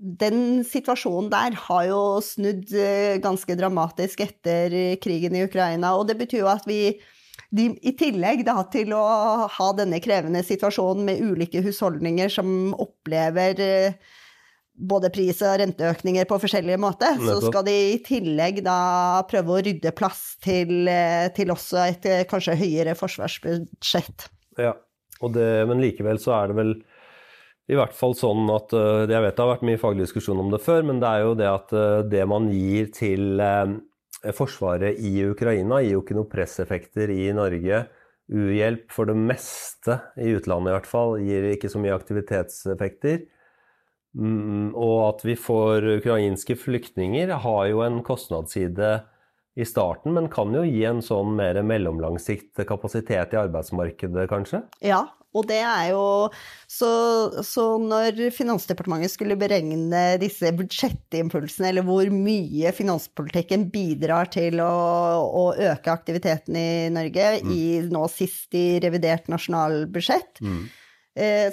Den 0.00 0.62
situasjonen 0.64 1.28
der 1.28 1.56
har 1.66 1.82
jo 1.84 2.02
snudd 2.24 2.70
eh, 2.72 3.18
ganske 3.20 3.56
dramatisk 3.58 4.22
etter 4.24 4.96
krigen 5.02 5.34
i 5.36 5.44
Ukraina, 5.44 5.96
og 5.98 6.06
det 6.08 6.16
betyr 6.22 6.46
jo 6.46 6.52
at 6.52 6.64
vi 6.68 6.94
de, 7.50 7.66
I 7.82 7.92
tillegg 7.98 8.44
da, 8.46 8.62
til 8.70 8.94
å 8.94 9.02
ha 9.50 9.68
denne 9.74 9.98
krevende 10.00 10.44
situasjonen 10.46 11.02
med 11.08 11.20
ulike 11.20 11.60
husholdninger 11.64 12.30
som 12.30 12.70
opplever 12.78 13.60
eh, 13.64 14.16
både 14.80 15.10
pris- 15.12 15.42
og 15.44 15.58
renteøkninger 15.60 16.28
på 16.28 16.38
forskjellige 16.42 16.80
måter, 16.80 17.18
så 17.20 17.38
skal 17.44 17.64
de 17.66 17.74
i 17.92 17.98
tillegg 18.04 18.62
da 18.66 19.22
prøve 19.30 19.56
å 19.56 19.64
rydde 19.66 19.92
plass 19.96 20.36
til, 20.42 20.88
eh, 20.88 21.28
til 21.36 21.52
også 21.52 21.82
et 21.86 22.06
eh, 22.08 22.22
kanskje 22.28 22.58
høyere 22.60 22.96
forsvarsbudsjett. 22.98 24.28
Ja, 24.60 24.74
det, 25.20 25.50
men 25.68 25.82
likevel 25.82 26.20
så 26.22 26.34
er 26.38 26.50
det 26.50 26.58
vel 26.60 26.74
i 27.70 27.76
hvert 27.78 27.94
fall 27.94 28.16
sånn 28.18 28.48
at 28.50 28.72
eh, 28.74 29.04
Jeg 29.12 29.22
vet 29.22 29.36
det 29.36 29.44
har 29.44 29.52
vært 29.52 29.68
mye 29.68 29.80
faglig 29.80 30.08
diskusjon 30.08 30.40
om 30.42 30.50
det 30.50 30.62
før, 30.64 30.82
men 30.88 31.02
det 31.02 31.12
er 31.12 31.24
jo 31.26 31.36
det 31.38 31.50
at 31.50 31.76
det 32.10 32.26
man 32.28 32.50
gir 32.54 32.90
til 32.96 33.40
Forsvaret 34.36 34.98
i 35.00 35.14
Ukraina, 35.24 35.78
gir 35.80 35.94
jo 35.94 36.02
ikke 36.02 36.16
noen 36.18 36.28
presseffekter 36.28 37.12
i 37.14 37.30
Norge. 37.32 37.86
U-hjelp 38.30 38.90
for 38.92 39.08
det 39.08 39.16
meste, 39.16 39.96
i 40.20 40.34
utlandet 40.36 40.70
i 40.70 40.74
hvert 40.76 40.88
fall, 40.90 41.16
gir 41.24 41.46
ikke 41.54 41.70
så 41.72 41.80
mye 41.82 41.96
aktivitetseffekter. 41.96 43.22
Mm, 44.18 44.72
og 44.74 44.96
at 45.06 45.24
vi 45.26 45.36
får 45.38 45.86
ukrainske 46.00 46.56
flyktninger, 46.58 47.30
har 47.44 47.64
jo 47.70 47.84
en 47.86 48.00
kostnadsside 48.06 48.96
i 49.58 49.66
starten, 49.66 50.14
men 50.16 50.30
kan 50.32 50.54
jo 50.54 50.64
gi 50.66 50.82
en 50.88 51.02
sånn 51.04 51.34
mer 51.38 51.58
mellomlangsikt 51.66 52.62
kapasitet 52.68 53.34
i 53.34 53.40
arbeidsmarkedet, 53.40 54.26
kanskje? 54.30 54.62
Ja, 54.82 55.04
og 55.30 55.46
det 55.46 55.60
er 55.62 55.92
jo 55.92 56.04
så, 56.66 56.90
så 57.46 57.64
når 57.78 58.18
Finansdepartementet 58.34 59.12
skulle 59.12 59.38
beregne 59.38 60.02
disse 60.22 60.50
budsjettimpulsene, 60.58 61.70
eller 61.70 61.86
hvor 61.86 62.10
mye 62.10 62.72
finanspolitikken 62.74 63.68
bidrar 63.70 64.30
til 64.34 64.58
å, 64.64 64.70
å 65.22 65.44
øke 65.54 65.94
aktiviteten 65.94 66.58
i 66.58 66.70
Norge, 66.94 67.30
i 67.46 67.62
nå 67.86 68.04
sist 68.10 68.58
i 68.58 68.80
revidert 68.82 69.30
nasjonalbudsjett, 69.30 70.42
eh, 70.42 70.79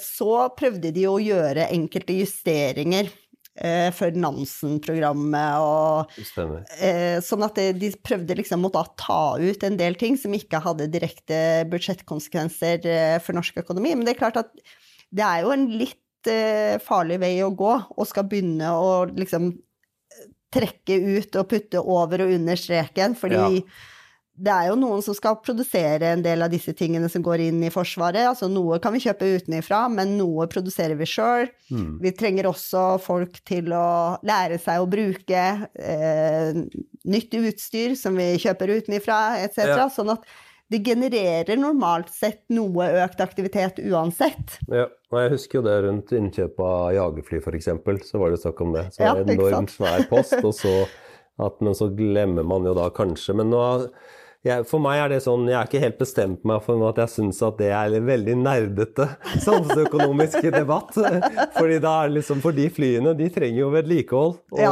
så 0.03 0.47
prøvde 0.57 0.91
de 0.93 1.07
å 1.09 1.17
gjøre 1.21 1.69
enkelte 1.73 2.13
justeringer 2.19 3.09
eh, 3.57 3.89
for 3.95 4.15
Nansen-programmet 4.17 5.63
og 5.63 6.13
Eh, 6.77 7.17
sånn 7.25 7.45
at 7.47 7.59
de 7.79 7.91
prøvde 8.05 8.37
liksom 8.39 8.67
å 8.69 8.73
ta 8.99 9.21
ut 9.41 9.63
en 9.67 9.79
del 9.79 9.97
ting 9.99 10.17
som 10.19 10.35
ikke 10.37 10.61
hadde 10.63 10.89
direkte 10.93 11.39
budsjettkonsekvenser 11.71 12.85
eh, 12.85 13.17
for 13.23 13.37
norsk 13.37 13.61
økonomi. 13.63 13.95
Men 13.95 14.07
det 14.07 14.15
er 14.15 14.21
klart 14.21 14.41
at 14.43 14.53
det 15.09 15.25
er 15.25 15.45
jo 15.45 15.53
en 15.55 15.67
litt 15.79 16.31
eh, 16.31 16.77
farlig 16.83 17.21
vei 17.23 17.35
å 17.45 17.53
gå, 17.55 17.73
og 17.97 18.09
skal 18.09 18.27
begynne 18.29 18.71
å 18.75 19.05
liksom 19.09 19.51
eh, 19.53 20.25
trekke 20.53 20.99
ut 21.17 21.37
og 21.39 21.51
putte 21.53 21.83
over 21.83 22.25
og 22.25 22.33
under 22.37 22.59
streken, 22.59 23.17
fordi 23.19 23.61
Ja. 23.61 23.93
Det 24.37 24.53
er 24.53 24.67
jo 24.69 24.77
noen 24.77 25.01
som 25.01 25.15
skal 25.17 25.39
produsere 25.41 26.11
en 26.13 26.21
del 26.21 26.45
av 26.45 26.51
disse 26.53 26.73
tingene 26.77 27.09
som 27.09 27.23
går 27.25 27.41
inn 27.47 27.61
i 27.65 27.71
Forsvaret. 27.73 28.21
Altså 28.29 28.49
noe 28.51 28.77
kan 28.81 28.93
vi 28.93 29.01
kjøpe 29.01 29.29
utenifra, 29.39 29.85
men 29.89 30.13
noe 30.19 30.45
produserer 30.51 30.97
vi 30.99 31.07
sjøl. 31.09 31.49
Mm. 31.73 31.95
Vi 32.03 32.11
trenger 32.17 32.49
også 32.51 32.83
folk 33.01 33.39
til 33.47 33.73
å 33.73 34.17
lære 34.27 34.59
seg 34.61 34.83
å 34.83 34.89
bruke 34.89 35.45
eh, 35.73 36.59
nytt 37.09 37.39
utstyr 37.39 37.95
som 37.97 38.19
vi 38.19 38.35
kjøper 38.43 38.75
utenifra, 38.77 39.39
etc. 39.41 39.63
Ja. 39.73 39.87
Sånn 39.93 40.13
at 40.13 40.27
det 40.69 40.83
genererer 40.83 41.57
normalt 41.57 42.11
sett 42.13 42.43
noe 42.53 42.91
økt 43.01 43.23
aktivitet 43.23 43.79
uansett. 43.87 44.59
Ja, 44.67 44.85
og 45.09 45.19
jeg 45.23 45.33
husker 45.33 45.61
jo 45.61 45.65
det 45.65 45.77
rundt 45.87 46.13
innkjøp 46.13 46.59
av 46.61 46.91
jagerfly 46.93 47.39
f.eks. 47.41 47.71
Så 48.11 48.21
var 48.21 48.35
det 48.35 48.41
snakk 48.43 48.61
om 48.65 48.75
det. 48.75 48.89
Så 48.93 49.01
Ja, 49.01 49.15
var 49.15 49.23
det 49.23 49.33
en 49.33 49.39
enormt 49.39 49.73
svær 49.73 50.05
post, 50.11 50.35
og 50.43 50.53
så 50.53 50.75
at, 51.37 51.59
men 51.61 51.75
så 51.77 51.87
glemmer 51.93 52.45
man 52.45 52.65
jo 52.67 52.73
da 52.77 52.89
kanskje. 52.93 53.35
Men 53.37 53.51
nå, 53.53 53.63
jeg, 54.47 54.65
for 54.69 54.81
meg 54.83 54.99
er 55.03 55.11
det 55.13 55.19
sånn, 55.25 55.45
jeg 55.49 55.57
er 55.59 55.67
ikke 55.69 55.81
helt 55.83 55.97
bestemt 55.99 56.43
meg 56.47 56.61
for 56.65 56.81
at 56.89 56.99
jeg 57.03 57.11
syns 57.13 57.41
at 57.45 57.57
det 57.59 57.69
er 57.75 57.95
en 57.99 58.05
veldig 58.07 58.35
nerdete 58.39 59.05
samfunnsøkonomisk 59.45 60.47
debatt. 60.53 60.95
Fordi 61.57 61.77
da 61.83 61.93
er 62.05 62.13
liksom, 62.15 62.41
for 62.43 62.55
de 62.57 62.67
flyene, 62.73 63.13
de 63.19 63.27
trenger 63.33 63.61
jo 63.61 63.69
vedlikehold. 63.75 64.37
Og, 64.55 64.61
Ja. 64.63 64.71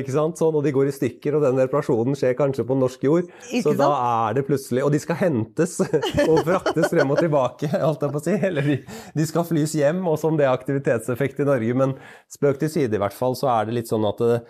ikke 0.00 0.14
sant? 0.14 0.38
Sånn, 0.40 0.54
og 0.58 0.64
de 0.64 0.72
går 0.74 0.88
i 0.90 0.94
stykker, 0.96 1.36
og 1.38 1.44
den 1.46 1.60
reparasjonen 1.62 2.16
skjer 2.18 2.36
kanskje 2.38 2.66
på 2.68 2.76
norsk 2.78 3.04
jord. 3.08 3.28
Ikke 3.50 3.64
så 3.68 3.76
da 3.82 3.90
er 4.28 4.38
det 4.38 4.46
plutselig 4.48 4.84
Og 4.86 4.92
de 4.94 5.00
skal 5.02 5.18
hentes 5.20 5.76
og 6.30 6.42
fraktes 6.46 6.88
frem 6.92 7.10
og 7.12 7.20
tilbake, 7.20 7.70
holdt 7.74 8.06
jeg 8.06 8.14
på 8.16 8.22
å 8.22 8.26
si. 8.26 8.36
Eller 8.50 8.68
de, 8.72 8.78
de 9.18 9.28
skal 9.28 9.46
flys 9.48 9.76
hjem, 9.78 10.02
og 10.08 10.18
som 10.22 10.38
det 10.38 10.46
er 10.48 10.54
aktivitetseffekt 10.56 11.42
i 11.44 11.48
Norge. 11.48 11.76
Men 11.78 11.96
spøk 12.32 12.60
til 12.62 12.72
side, 12.72 12.94
i 12.96 13.02
hvert 13.02 13.16
fall, 13.16 13.36
så 13.38 13.50
er 13.58 13.68
det 13.68 13.78
litt 13.80 13.90
sånn 13.92 14.06
at 14.08 14.20
det, 14.22 14.40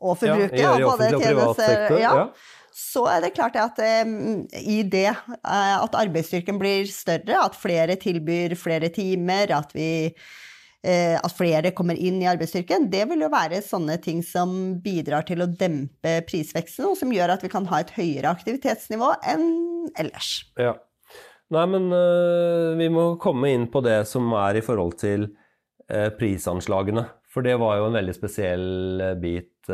å 0.00 0.14
forbruke, 0.16 0.58
ja, 0.58 0.76
i 0.78 0.82
offentlig 0.86 1.16
og 1.16 1.22
privat 1.22 1.56
sektor. 1.56 1.98
ja, 1.98 2.14
Ja. 2.14 2.28
så 2.72 3.06
er 3.10 3.20
det 3.20 3.34
klart 3.34 3.56
at 3.56 3.78
i 3.78 4.82
det 4.82 5.08
eh, 5.08 5.76
at 5.82 5.92
arbeidsstyrken 5.94 6.58
blir 6.58 6.86
større, 6.86 7.44
at 7.44 7.54
flere 7.58 7.96
tilbyr 7.96 8.54
flere 8.56 8.88
timer, 8.88 9.50
at 9.50 9.72
vi 9.74 10.14
at 10.86 11.32
flere 11.34 11.72
kommer 11.74 11.98
inn 11.98 12.20
i 12.22 12.28
arbeidsstyrken, 12.30 12.84
det 12.92 13.00
vil 13.10 13.24
jo 13.24 13.28
være 13.32 13.58
sånne 13.66 13.96
ting 13.98 14.20
som 14.22 14.52
bidrar 14.78 15.24
til 15.26 15.42
å 15.42 15.48
dempe 15.50 16.12
prisveksten, 16.28 16.86
og 16.86 16.94
som 17.00 17.10
gjør 17.12 17.32
at 17.34 17.42
vi 17.42 17.50
kan 17.50 17.66
ha 17.66 17.80
et 17.82 17.90
høyere 17.96 18.30
aktivitetsnivå 18.30 19.08
enn 19.26 19.48
ellers. 19.98 20.30
Ja. 20.54 20.76
Nei, 21.50 21.64
men 21.72 21.90
øh, 21.90 22.78
vi 22.78 22.88
må 22.94 23.08
komme 23.18 23.50
inn 23.50 23.66
på 23.72 23.82
det 23.82 24.04
som 24.06 24.30
er 24.38 24.60
i 24.60 24.64
forhold 24.64 24.98
til 25.00 25.26
øh, 25.26 26.10
prisanslagene. 26.14 27.08
For 27.32 27.42
det 27.44 27.58
var 27.60 27.80
jo 27.80 27.88
en 27.88 27.98
veldig 27.98 28.14
spesiell 28.16 28.68
bit 29.20 29.68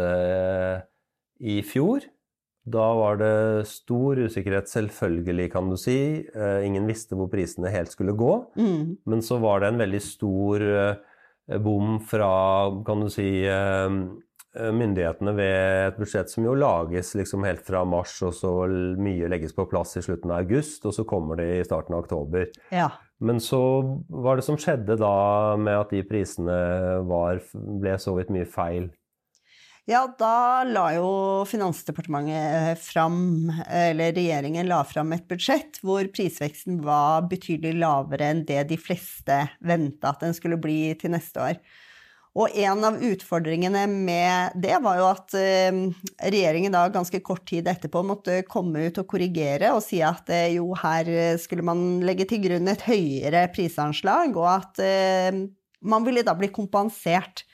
i 1.44 1.60
fjor. 1.66 2.06
Da 2.64 2.84
var 2.96 3.18
det 3.20 3.66
stor 3.68 4.18
usikkerhet, 4.24 4.70
selvfølgelig, 4.72 5.50
kan 5.52 5.68
du 5.68 5.76
si. 5.80 5.98
Eh, 6.24 6.60
ingen 6.64 6.86
visste 6.88 7.16
hvor 7.18 7.28
prisene 7.32 7.72
helt 7.72 7.92
skulle 7.92 8.16
gå. 8.16 8.32
Mm. 8.56 8.94
Men 9.04 9.24
så 9.24 9.36
var 9.42 9.60
det 9.60 9.72
en 9.72 9.82
veldig 9.82 10.00
stor 10.00 10.64
eh, 10.64 11.58
bom 11.60 11.98
fra, 12.00 12.30
kan 12.86 13.04
du 13.04 13.10
si, 13.12 13.28
eh, 13.44 13.98
myndighetene 14.54 15.34
ved 15.34 15.88
et 15.88 15.96
budsjett 15.98 16.30
som 16.30 16.46
jo 16.46 16.54
lages 16.56 17.12
liksom 17.18 17.44
helt 17.44 17.64
fra 17.66 17.82
mars, 17.84 18.14
og 18.24 18.32
så 18.38 18.52
mye 19.02 19.28
legges 19.28 19.52
på 19.52 19.66
plass 19.68 19.96
i 19.98 20.04
slutten 20.04 20.30
av 20.30 20.44
august, 20.44 20.86
og 20.86 20.94
så 20.94 21.04
kommer 21.08 21.40
det 21.40 21.48
i 21.58 21.64
starten 21.66 21.96
av 21.96 22.04
oktober. 22.06 22.48
Ja. 22.72 22.92
Men 23.24 23.40
så 23.42 23.60
hva 24.08 24.32
er 24.32 24.40
det 24.40 24.46
som 24.46 24.58
skjedde 24.60 24.96
da 25.00 25.16
med 25.60 25.74
at 25.82 25.92
de 25.92 26.04
prisene 26.06 26.58
var, 27.08 27.42
ble 27.52 27.98
så 28.00 28.16
vidt 28.16 28.32
mye 28.34 28.48
feil? 28.48 28.88
Ja, 29.84 30.06
da 30.16 30.64
la 30.64 30.86
jo 30.96 31.08
Finansdepartementet 31.44 32.80
fram, 32.80 33.50
eller 33.68 34.14
regjeringen 34.16 34.64
la 34.70 34.78
fram 34.88 35.12
et 35.12 35.26
budsjett 35.28 35.76
hvor 35.84 36.08
prisveksten 36.08 36.78
var 36.86 37.26
betydelig 37.28 37.74
lavere 37.82 38.30
enn 38.32 38.40
det 38.48 38.62
de 38.70 38.78
fleste 38.80 39.42
venta 39.60 40.14
at 40.14 40.24
den 40.24 40.32
skulle 40.36 40.56
bli 40.56 40.94
til 40.96 41.12
neste 41.12 41.42
år. 41.50 41.60
Og 42.34 42.56
en 42.64 42.80
av 42.88 42.96
utfordringene 43.04 43.84
med 43.92 44.56
det 44.64 44.80
var 44.82 45.02
jo 45.02 45.10
at 45.12 45.36
eh, 45.36 45.76
regjeringen 46.32 46.72
da 46.72 46.88
ganske 46.90 47.20
kort 47.22 47.44
tid 47.52 47.68
etterpå 47.68 48.00
måtte 48.08 48.40
komme 48.48 48.88
ut 48.88 49.04
og 49.04 49.10
korrigere 49.12 49.68
og 49.76 49.84
si 49.84 50.00
at 50.02 50.32
eh, 50.32 50.56
jo, 50.56 50.72
her 50.80 51.36
skulle 51.38 51.62
man 51.62 52.00
legge 52.08 52.24
til 52.32 52.40
grunn 52.48 52.72
et 52.72 52.88
høyere 52.88 53.50
prisanslag, 53.52 54.32
og 54.32 54.48
at 54.48 54.80
eh, 54.80 55.44
man 55.84 56.08
ville 56.08 56.24
da 56.24 56.32
bli 56.40 56.48
kompensert 56.56 57.44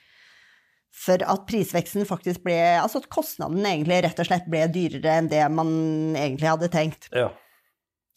for 0.95 1.23
at 1.23 1.45
prisveksten 1.49 2.07
faktisk 2.09 2.43
ble 2.45 2.57
Altså 2.81 3.01
at 3.01 3.11
kostnaden 3.13 3.65
egentlig 3.65 4.03
rett 4.05 4.19
og 4.21 4.27
slett 4.29 4.49
ble 4.51 4.65
dyrere 4.73 5.21
enn 5.21 5.31
det 5.31 5.45
man 5.55 5.71
egentlig 6.19 6.51
hadde 6.51 6.71
tenkt. 6.73 7.09
Ja. 7.15 7.31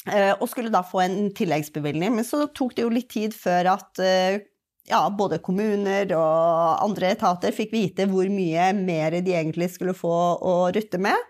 Eh, 0.09 0.33
og 0.33 0.49
skulle 0.51 0.73
da 0.73 0.81
få 0.83 1.03
en 1.05 1.19
tilleggsbevilgning. 1.35 2.15
Men 2.17 2.27
så 2.27 2.45
tok 2.51 2.75
det 2.75 2.85
jo 2.85 2.93
litt 2.93 3.11
tid 3.13 3.35
før 3.37 3.73
at 3.77 4.01
eh, 4.03 4.41
ja, 4.89 5.03
både 5.15 5.39
kommuner 5.43 6.09
og 6.17 6.83
andre 6.83 7.13
etater 7.15 7.55
fikk 7.55 7.71
vite 7.75 8.07
hvor 8.11 8.27
mye 8.31 8.71
mer 8.75 9.15
de 9.23 9.37
egentlig 9.37 9.71
skulle 9.75 9.95
få 9.95 10.15
å 10.43 10.57
rutte 10.75 10.99
med. 11.01 11.29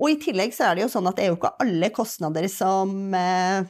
Og 0.00 0.10
i 0.10 0.16
tillegg 0.18 0.54
så 0.56 0.68
er 0.68 0.76
det 0.76 0.82
jo 0.82 0.90
sånn 0.90 1.06
at 1.06 1.18
det 1.18 1.26
er 1.26 1.30
jo 1.30 1.36
ikke 1.36 1.52
alle 1.62 1.90
kostnader 1.94 2.48
som 2.50 3.12
uh, 3.14 3.62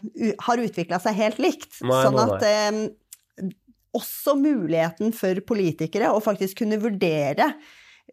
har 0.47 0.63
utvikla 0.63 0.97
seg 1.05 1.19
helt 1.19 1.41
likt. 1.43 1.83
Nei, 1.85 1.99
sånn 2.01 2.21
at 2.23 2.47
eh, 2.49 2.79
også 3.95 4.35
muligheten 4.41 5.15
for 5.17 5.41
politikere 5.47 6.11
å 6.15 6.21
faktisk 6.25 6.63
kunne 6.65 6.81
vurdere 6.83 7.53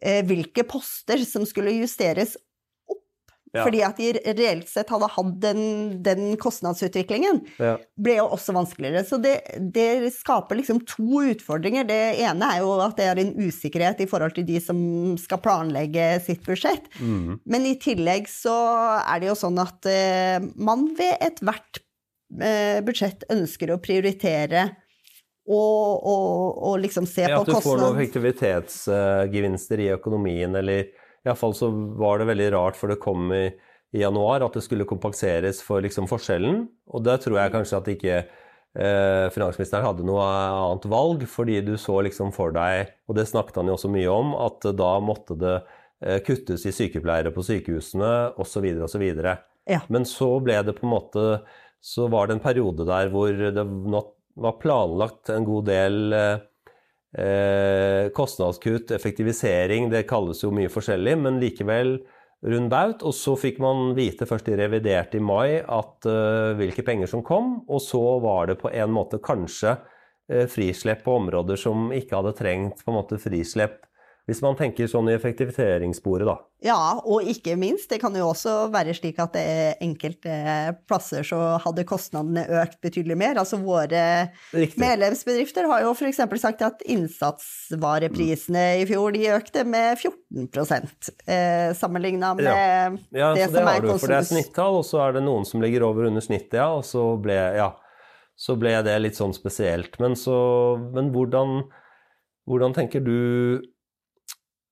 eh, 0.02 0.22
hvilke 0.26 0.64
poster 0.68 1.20
som 1.28 1.44
skulle 1.48 1.74
justeres 1.80 2.36
opp, 2.88 3.02
Ja. 3.52 3.64
fordi 3.66 3.82
at 3.84 3.98
de 4.00 4.12
reelt 4.32 4.68
sett 4.70 4.88
hadde 4.88 5.10
hatt 5.12 5.34
den, 5.42 5.58
den 6.02 6.36
kostnadsutviklingen, 6.40 7.42
Ja. 7.60 7.74
ble 8.00 8.14
jo 8.16 8.28
også 8.32 8.54
vanskeligere. 8.56 9.02
Så 9.04 9.18
det, 9.20 9.34
det 9.74 10.08
skaper 10.14 10.56
liksom 10.56 10.80
to 10.88 11.20
utfordringer. 11.34 11.84
Det 11.86 11.98
ene 12.24 12.48
er 12.48 12.62
jo 12.64 12.72
at 12.80 12.96
det 12.96 13.04
er 13.10 13.20
en 13.20 13.34
usikkerhet 13.36 14.00
i 14.00 14.08
forhold 14.08 14.32
til 14.38 14.46
de 14.48 14.56
som 14.64 14.80
skal 15.20 15.42
planlegge 15.44 16.06
sitt 16.24 16.40
budsjett. 16.48 16.88
Mm. 16.98 17.40
Men 17.44 17.66
i 17.68 17.74
tillegg 17.76 18.24
så 18.32 18.56
er 19.04 19.20
det 19.20 19.28
jo 19.28 19.36
sånn 19.44 19.60
at 19.60 19.84
eh, 19.84 20.38
man 20.56 20.88
ved 20.96 21.18
ethvert 21.20 21.82
eh, 22.40 22.80
budsjett 22.80 23.26
ønsker 23.28 23.74
å 23.74 23.80
prioritere 23.84 24.70
og, 25.48 26.04
og, 26.06 26.58
og 26.68 26.76
liksom 26.84 27.06
se 27.10 27.24
Ja, 27.26 27.40
på 27.40 27.42
at 27.42 27.50
du 27.50 27.64
får 27.64 27.80
noen 27.80 27.96
effektivitetsgevinster 27.98 29.82
i 29.82 29.90
økonomien, 29.96 30.54
eller 30.58 30.92
iallfall 31.26 31.54
så 31.56 31.70
var 31.98 32.22
det 32.22 32.28
veldig 32.30 32.48
rart, 32.54 32.78
for 32.78 32.92
det 32.92 33.00
kom 33.02 33.32
i, 33.34 33.48
i 33.94 34.04
januar, 34.04 34.44
at 34.46 34.54
det 34.58 34.62
skulle 34.64 34.86
kompenseres 34.88 35.62
for 35.66 35.82
liksom 35.82 36.08
forskjellen. 36.10 36.64
Og 36.94 37.04
der 37.06 37.20
tror 37.22 37.40
jeg 37.40 37.54
kanskje 37.54 37.80
at 37.80 37.90
ikke 37.92 38.16
eh, 38.22 39.26
finansministeren 39.34 39.86
hadde 39.86 40.06
noe 40.06 40.22
annet 40.22 40.86
valg, 40.90 41.26
fordi 41.30 41.60
du 41.66 41.74
så 41.80 41.98
liksom 42.06 42.32
for 42.34 42.54
deg, 42.54 42.94
og 43.10 43.18
det 43.18 43.28
snakket 43.30 43.58
han 43.60 43.70
jo 43.70 43.78
også 43.78 43.90
mye 43.92 44.14
om, 44.14 44.34
at 44.46 44.70
da 44.78 44.92
måtte 45.02 45.38
det 45.42 45.56
eh, 45.58 46.22
kuttes 46.26 46.66
i 46.70 46.74
sykepleiere 46.74 47.34
på 47.34 47.44
sykehusene 47.46 48.12
osv. 48.42 48.70
osv. 48.86 49.06
Ja. 49.70 49.82
Men 49.90 50.06
så 50.08 50.36
ble 50.42 50.62
det 50.66 50.78
på 50.78 50.88
en 50.88 50.90
måte 50.90 51.22
Så 51.82 52.08
var 52.10 52.26
det 52.26 52.34
en 52.34 52.42
periode 52.42 52.82
der 52.86 53.08
hvor 53.10 53.30
det 53.30 53.62
var 54.34 54.58
planlagt 54.62 55.30
en 55.32 55.44
god 55.44 55.68
del 55.68 56.16
eh, 56.16 56.40
eh, 57.18 58.08
kostnadskutt, 58.16 58.90
effektivisering, 58.90 59.90
det 59.92 60.06
kalles 60.10 60.42
jo 60.44 60.52
mye 60.54 60.72
forskjellig, 60.72 61.16
men 61.20 61.40
likevel 61.42 61.98
rund 62.42 62.70
baut. 62.72 63.04
Og 63.06 63.14
så 63.16 63.36
fikk 63.38 63.60
man 63.62 63.92
vite 63.98 64.26
først 64.28 64.50
i 64.50 64.58
revidert 64.58 65.14
i 65.14 65.22
mai 65.22 65.60
at 65.60 66.08
eh, 66.08 66.52
hvilke 66.58 66.84
penger 66.86 67.10
som 67.10 67.24
kom, 67.26 67.60
og 67.68 67.82
så 67.84 68.02
var 68.24 68.50
det 68.50 68.60
på 68.62 68.72
en 68.72 68.94
måte 68.94 69.22
kanskje 69.22 69.76
eh, 69.76 70.46
frislepp 70.50 71.04
på 71.06 71.18
områder 71.20 71.60
som 71.60 71.90
ikke 71.94 72.18
hadde 72.20 72.36
trengt 72.38 72.84
på 72.84 72.92
en 72.92 73.00
måte 73.00 73.20
frislepp. 73.22 73.82
Hvis 74.30 74.38
man 74.38 74.54
tenker 74.54 74.86
sånn 74.86 75.08
i 75.10 75.16
effektiviseringssporet, 75.16 76.22
da. 76.28 76.36
Ja, 76.62 76.76
og 77.02 77.26
ikke 77.26 77.56
minst, 77.58 77.88
det 77.90 77.98
kan 77.98 78.14
jo 78.14 78.28
også 78.30 78.68
være 78.70 78.92
slik 78.94 79.16
at 79.18 79.32
det 79.34 79.80
enkelte 79.82 80.36
plasser 80.86 81.26
så 81.26 81.40
hadde 81.64 81.82
kostnadene 81.88 82.44
økt 82.60 82.78
betydelig 82.86 83.16
mer. 83.18 83.40
Altså 83.42 83.58
våre 83.58 84.04
Riktig. 84.54 84.78
medlemsbedrifter 84.78 85.66
har 85.66 85.82
jo 85.82 85.90
f.eks. 85.98 86.22
sagt 86.38 86.62
at 86.62 86.84
innsatsvareprisene 86.86 88.62
i 88.78 88.86
fjor 88.86 89.10
de 89.16 89.24
økte 89.34 89.64
med 89.66 89.98
14 89.98 90.46
eh, 91.26 91.74
sammenligna 91.74 92.30
med 92.38 93.00
Ja, 93.10 93.32
det 93.34 93.48
det 93.48 93.50
som 93.50 93.66
har 93.66 93.80
er 93.80 93.82
du, 93.88 93.90
for 93.96 94.06
det 94.06 94.20
er 94.20 94.22
konsums- 94.22 94.32
snittall, 94.36 94.78
og 94.78 94.86
så 94.86 95.02
er 95.08 95.18
det 95.18 95.24
noen 95.26 95.48
som 95.48 95.66
ligger 95.66 95.82
over 95.90 96.06
under 96.12 96.22
snittet, 96.22 96.60
ja, 96.62 96.70
og 96.78 96.86
så 96.86 97.08
ble, 97.18 97.40
ja, 97.58 97.72
så 98.38 98.54
ble 98.54 98.78
det 98.86 98.94
litt 99.02 99.18
sånn 99.18 99.34
spesielt. 99.34 99.98
Men, 99.98 100.14
så, 100.14 100.38
men 100.94 101.10
hvordan, 101.10 101.64
hvordan 102.46 102.78
tenker 102.78 103.02
du 103.02 103.18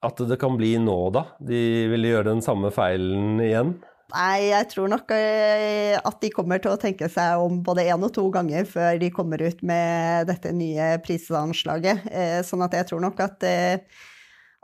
at 0.07 0.21
det 0.31 0.39
kan 0.41 0.57
bli 0.57 0.75
nå, 0.81 0.97
da? 1.15 1.27
De 1.45 1.61
ville 1.93 2.15
gjøre 2.15 2.31
den 2.33 2.45
samme 2.45 2.71
feilen 2.75 3.41
igjen? 3.45 3.75
Nei, 4.11 4.51
jeg 4.51 4.67
tror 4.73 4.89
nok 4.91 5.13
eh, 5.15 5.95
at 5.95 6.17
de 6.23 6.33
kommer 6.35 6.59
til 6.63 6.73
å 6.73 6.79
tenke 6.81 7.07
seg 7.13 7.43
om 7.45 7.61
både 7.67 7.85
én 7.93 8.03
og 8.03 8.11
to 8.17 8.25
ganger 8.35 8.67
før 8.67 8.99
de 8.99 9.11
kommer 9.15 9.43
ut 9.45 9.61
med 9.67 10.27
dette 10.31 10.51
nye 10.57 10.97
prisanslaget. 11.05 12.09
Eh, 12.11 12.41
Sånn 12.47 12.65
at 12.67 12.75
jeg 12.75 12.89
tror 12.91 13.05
nok 13.05 13.21
at, 13.23 13.47
eh, 13.47 13.79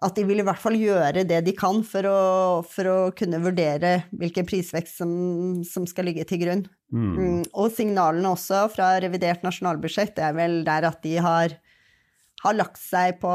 at 0.03 0.19
de 0.19 0.25
vil 0.27 0.43
i 0.43 0.47
hvert 0.47 0.61
fall 0.61 0.75
gjøre 0.81 1.23
det 1.29 1.45
de 1.47 1.55
kan 1.57 1.79
for 1.87 2.11
å, 2.11 2.19
for 2.67 2.91
å 2.91 2.99
kunne 3.17 3.39
vurdere 3.45 3.95
hvilken 4.19 4.49
prisvekst 4.49 4.99
som, 5.05 5.13
som 5.69 5.87
skal 5.87 6.11
ligge 6.11 6.27
til 6.27 6.43
grunn. 6.43 6.67
Mm, 6.91 7.45
Og 7.55 7.71
signalene 7.75 8.35
også 8.35 8.67
fra 8.75 8.97
revidert 9.03 9.47
nasjonalbudsjett 9.47 10.19
er 10.23 10.35
vel 10.37 10.63
der 10.67 10.91
at 10.91 11.01
de 11.07 11.17
har, 11.23 11.55
har 12.43 12.59
lagt 12.59 12.83
seg 12.83 13.21
på 13.23 13.31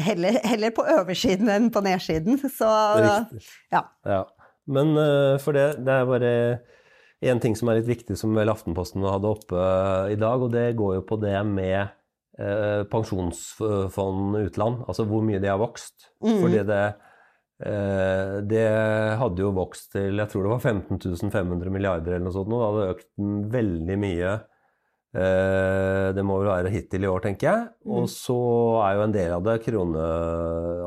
heller, 0.00 0.38
heller 0.46 0.74
på 0.74 0.84
oversiden 0.98 1.50
enn 1.52 1.70
på 1.74 1.82
nedsiden. 1.84 2.38
Så 2.42 2.68
ja. 3.72 3.82
Ja. 4.06 4.22
Men 4.70 4.94
eh, 4.96 5.36
for 5.42 5.56
det, 5.56 5.82
det 5.82 5.96
er 5.96 6.06
bare 6.06 6.32
én 7.22 7.40
ting 7.42 7.54
som 7.58 7.70
er 7.70 7.80
litt 7.80 7.90
viktig, 7.90 8.16
som 8.18 8.34
vel 8.36 8.50
Aftenposten 8.52 9.04
hadde 9.06 9.30
oppe 9.30 9.58
eh, 9.58 10.12
i 10.14 10.18
dag, 10.20 10.42
og 10.42 10.52
det 10.54 10.72
går 10.78 10.98
jo 10.98 11.06
på 11.06 11.18
det 11.22 11.36
med 11.48 11.80
eh, 12.38 12.82
pensjonsfond 12.90 14.38
utland, 14.42 14.84
altså 14.86 15.06
hvor 15.08 15.24
mye 15.26 15.40
de 15.42 15.50
har 15.50 15.60
vokst. 15.62 16.10
Fordi 16.22 16.62
det, 16.68 16.82
eh, 17.66 18.38
det 18.50 18.66
hadde 19.22 19.44
jo 19.44 19.52
vokst 19.56 19.92
til 19.96 20.22
jeg 20.22 20.32
tror 20.32 20.46
det 20.46 20.54
var 20.56 20.64
15 20.72 21.30
500 21.30 21.74
milliarder 21.74 22.16
eller 22.16 22.26
noe 22.26 22.36
sånt, 22.36 22.54
og 22.54 22.62
det 22.62 22.70
hadde 22.70 22.96
økt 22.96 23.52
veldig 23.58 24.00
mye. 24.02 24.34
Eh, 25.12 26.08
det 26.16 26.22
må 26.24 26.38
vel 26.40 26.48
være 26.48 26.72
hittil 26.72 27.04
i 27.04 27.10
år, 27.10 27.20
tenker 27.26 27.48
jeg. 27.48 27.68
Og 27.84 28.08
så 28.10 28.38
er 28.86 28.96
jo 28.96 29.04
en 29.04 29.14
del 29.14 29.34
av 29.36 29.44
det 29.44 29.58
krone, 29.66 30.06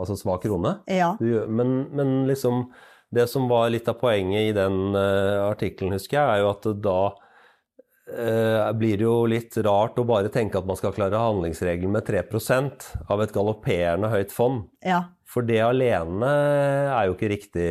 altså 0.01 0.17
svak 0.17 0.43
krone. 0.47 0.79
ja. 1.21 1.45
Men, 1.47 1.77
men 1.93 2.17
liksom 2.29 2.67
Det 3.15 3.27
som 3.29 3.45
var 3.47 3.69
litt 3.69 3.87
av 3.87 3.99
poenget 4.01 4.49
i 4.49 4.51
den 4.51 4.95
uh, 4.97 5.45
artikkelen, 5.45 5.93
husker 5.93 6.17
jeg, 6.17 6.25
er 6.25 6.41
jo 6.41 6.49
at 6.49 6.65
da 6.83 6.99
eh, 8.11 8.71
blir 8.77 8.99
det 8.99 9.05
jo 9.07 9.17
litt 9.29 9.57
rart 9.65 9.99
å 9.99 10.07
bare 10.07 10.31
tenke 10.33 10.59
at 10.59 10.67
man 10.67 10.77
skal 10.79 10.93
klare 10.95 11.19
handlingsregelen 11.19 11.93
med 11.95 12.07
3% 12.07 12.87
av 13.09 13.23
et 13.25 13.35
galopperende 13.35 14.11
høyt 14.13 14.33
fond. 14.35 14.65
ja. 14.85 15.05
For 15.25 15.43
det 15.43 15.57
alene 15.65 16.27
er 16.93 17.07
jo 17.09 17.15
ikke 17.15 17.31
riktig 17.31 17.69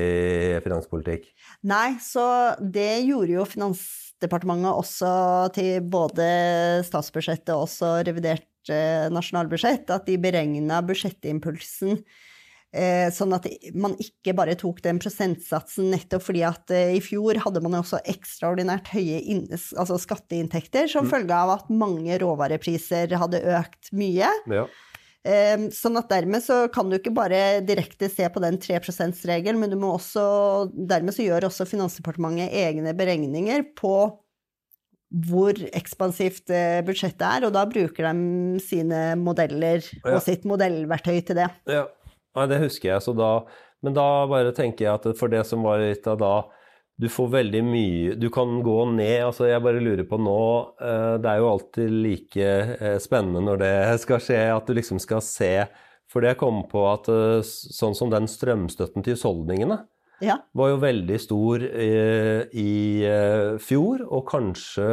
finanspolitikk. 0.66 1.28
Nei, 1.70 1.94
så 2.02 2.24
det 2.60 3.06
gjorde 3.06 3.36
jo 3.38 3.46
Finansdepartementet 3.48 4.74
også 4.74 5.12
til 5.54 5.86
både 5.88 6.26
statsbudsjettet 6.84 7.54
og 7.54 7.64
også 7.68 7.94
revidert 8.04 8.74
eh, 8.74 9.06
nasjonalbudsjett, 9.14 9.86
at 9.94 10.04
de 10.10 10.18
beregna 10.20 10.82
budsjettimpulsen 10.84 12.02
sånn 13.14 13.34
at 13.36 13.44
man 13.78 13.92
ikke 14.02 14.32
bare 14.34 14.56
tok 14.58 14.80
den 14.82 14.98
prosentsatsen 15.02 15.92
nettopp 15.92 16.24
fordi 16.26 16.40
at 16.48 16.72
eh, 16.74 16.94
i 16.96 17.02
fjor 17.04 17.38
hadde 17.44 17.62
man 17.62 17.76
også 17.78 18.00
ekstraordinært 18.10 18.88
høye 18.94 19.20
inn, 19.30 19.44
altså 19.52 19.98
skatteinntekter 20.02 20.88
som 20.90 21.06
følge 21.10 21.36
av 21.36 21.52
at 21.58 21.70
mange 21.70 22.18
råvarepriser 22.18 23.14
hadde 23.20 23.44
økt 23.60 23.92
mye. 23.94 24.32
Ja. 24.50 24.64
Eh, 25.24 25.68
Sånn 25.72 25.96
at 25.96 26.10
dermed 26.10 26.42
så 26.44 26.64
kan 26.74 26.90
du 26.90 26.98
ikke 26.98 27.14
bare 27.16 27.60
direkte 27.64 28.10
se 28.12 28.26
på 28.28 28.42
den 28.44 28.58
3 28.60 28.82
%-regelen, 28.82 29.56
men 29.62 29.70
du 29.72 29.78
må 29.80 29.94
også, 29.94 30.26
dermed 30.74 31.14
så 31.16 31.24
gjør 31.24 31.46
også 31.48 31.64
Finansdepartementet 31.70 32.52
egne 32.52 32.92
beregninger 32.98 33.64
på 33.78 33.94
hvor 35.30 35.54
ekspansivt 35.78 36.50
eh, 36.50 36.80
budsjettet 36.84 37.22
er, 37.22 37.44
og 37.46 37.52
da 37.54 37.62
bruker 37.70 38.08
de 38.10 38.58
sine 38.64 39.12
modeller 39.20 39.78
Ja. 40.02 40.16
og 40.16 40.22
sitt 40.26 40.42
modellverktøy 40.48 41.20
til 41.28 41.38
det. 41.38 41.46
Ja, 41.70 41.84
Nei, 42.34 42.46
det 42.50 42.60
husker 42.64 42.90
jeg. 42.92 43.02
Så 43.04 43.14
da, 43.16 43.30
men 43.84 43.94
da 43.96 44.06
bare 44.30 44.52
tenker 44.56 44.86
jeg 44.88 44.94
at 44.98 45.18
for 45.18 45.32
det 45.32 45.44
som 45.48 45.64
var 45.66 45.82
litt 45.82 46.06
av 46.10 46.18
da 46.22 46.34
Du 46.98 47.08
får 47.10 47.28
veldig 47.32 47.60
mye 47.66 48.14
Du 48.18 48.28
kan 48.30 48.60
gå 48.62 48.76
ned. 48.92 49.24
altså 49.26 49.48
Jeg 49.50 49.62
bare 49.64 49.82
lurer 49.82 50.04
på 50.06 50.18
nå 50.22 50.36
eh, 50.80 51.16
Det 51.22 51.30
er 51.30 51.40
jo 51.42 51.48
alltid 51.50 51.96
like 52.04 52.50
eh, 52.78 52.98
spennende 53.02 53.42
når 53.42 53.58
det 53.62 53.74
skal 54.04 54.22
skje, 54.22 54.40
at 54.54 54.66
du 54.66 54.74
liksom 54.78 55.00
skal 55.02 55.22
se 55.24 55.66
For 56.10 56.22
det 56.22 56.34
jeg 56.34 56.42
kom 56.42 56.62
på 56.70 56.84
at 56.92 57.10
eh, 57.10 57.42
sånn 57.46 57.98
som 57.98 58.12
den 58.14 58.30
strømstøtten 58.30 59.02
til 59.02 59.16
husholdningene 59.18 59.82
Ja. 60.22 60.36
var 60.54 60.70
jo 60.70 60.76
veldig 60.82 61.16
stor 61.20 61.64
eh, 61.64 62.44
i 62.60 63.04
eh, 63.08 63.56
fjor, 63.62 64.04
og 64.06 64.26
kanskje 64.30 64.86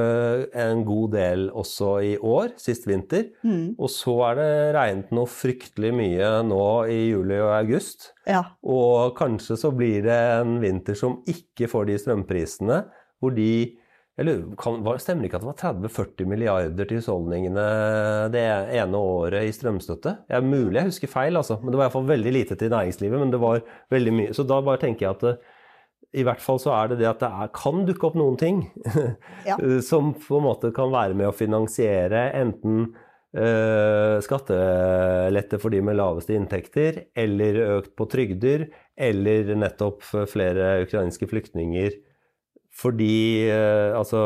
en 0.58 0.84
god 0.88 1.14
del 1.16 1.46
også 1.50 1.92
i 2.06 2.14
år, 2.18 2.56
sist 2.62 2.88
vinter. 2.90 3.30
Mm. 3.46 3.76
Og 3.78 3.92
så 3.94 4.16
er 4.32 4.40
det 4.40 4.50
regnet 4.78 5.14
noe 5.16 5.30
fryktelig 5.30 5.94
mye 5.96 6.32
nå 6.48 6.64
i 6.92 7.00
juli 7.12 7.38
og 7.42 7.54
august. 7.60 8.12
ja. 8.28 8.44
Og 8.62 9.14
kanskje 9.18 9.58
så 9.60 9.72
blir 9.76 10.04
det 10.06 10.18
en 10.42 10.58
vinter 10.62 10.98
som 10.98 11.20
ikke 11.30 11.70
får 11.72 11.90
de 11.90 12.02
strømprisene, 12.02 12.82
hvor 13.22 13.34
de 13.36 13.78
eller 14.22 14.44
kan, 14.60 14.80
var, 14.86 15.00
Stemmer 15.02 15.26
det 15.26 15.32
ikke 15.32 15.40
at 15.42 15.46
det 15.46 15.52
var 15.52 15.62
30-40 15.90 16.30
milliarder 16.30 16.88
til 16.90 17.02
husholdningene 17.02 17.66
det 18.34 18.44
ene 18.80 19.02
året 19.02 19.48
i 19.50 19.56
strømstøtte? 19.56 20.16
Er 20.32 20.46
mulig 20.46 20.80
jeg 20.80 20.92
husker 20.92 21.12
feil, 21.12 21.40
altså, 21.40 21.60
men 21.62 21.74
det 21.74 21.80
var 21.82 21.90
iallfall 21.90 22.08
veldig 22.10 22.34
lite 22.38 22.58
til 22.60 22.72
næringslivet. 22.74 23.20
men 23.20 23.34
det 23.34 23.42
var 23.42 23.62
veldig 23.94 24.14
mye. 24.20 24.34
Så 24.38 24.46
da 24.48 24.62
bare 24.66 24.82
tenker 24.82 25.08
jeg 25.08 25.18
at 25.18 25.26
det, 25.28 25.36
i 26.12 26.26
hvert 26.28 26.42
fall 26.44 26.60
så 26.60 26.74
er 26.76 26.92
det 26.92 27.00
det 27.00 27.08
at 27.08 27.22
det 27.24 27.30
er, 27.32 27.52
kan 27.56 27.86
dukke 27.88 28.10
opp 28.10 28.18
noen 28.20 28.36
ting 28.40 28.66
Ja. 29.50 29.56
som 29.86 30.12
på 30.20 30.42
en 30.42 30.48
måte 30.50 30.74
kan 30.76 30.92
være 30.92 31.16
med 31.16 31.30
å 31.30 31.36
finansiere 31.36 32.26
enten 32.36 32.90
øh, 33.38 34.18
skattelette 34.26 35.60
for 35.62 35.72
de 35.72 35.80
med 35.86 35.96
laveste 36.00 36.36
inntekter, 36.36 37.06
eller 37.16 37.62
økt 37.78 37.96
på 37.96 38.08
trygder, 38.12 38.68
eller 39.00 39.54
nettopp 39.56 40.04
flere 40.30 40.82
ukrainske 40.84 41.30
flyktninger. 41.32 41.96
Fordi 42.72 43.50
eh, 43.52 43.92
altså, 43.98 44.20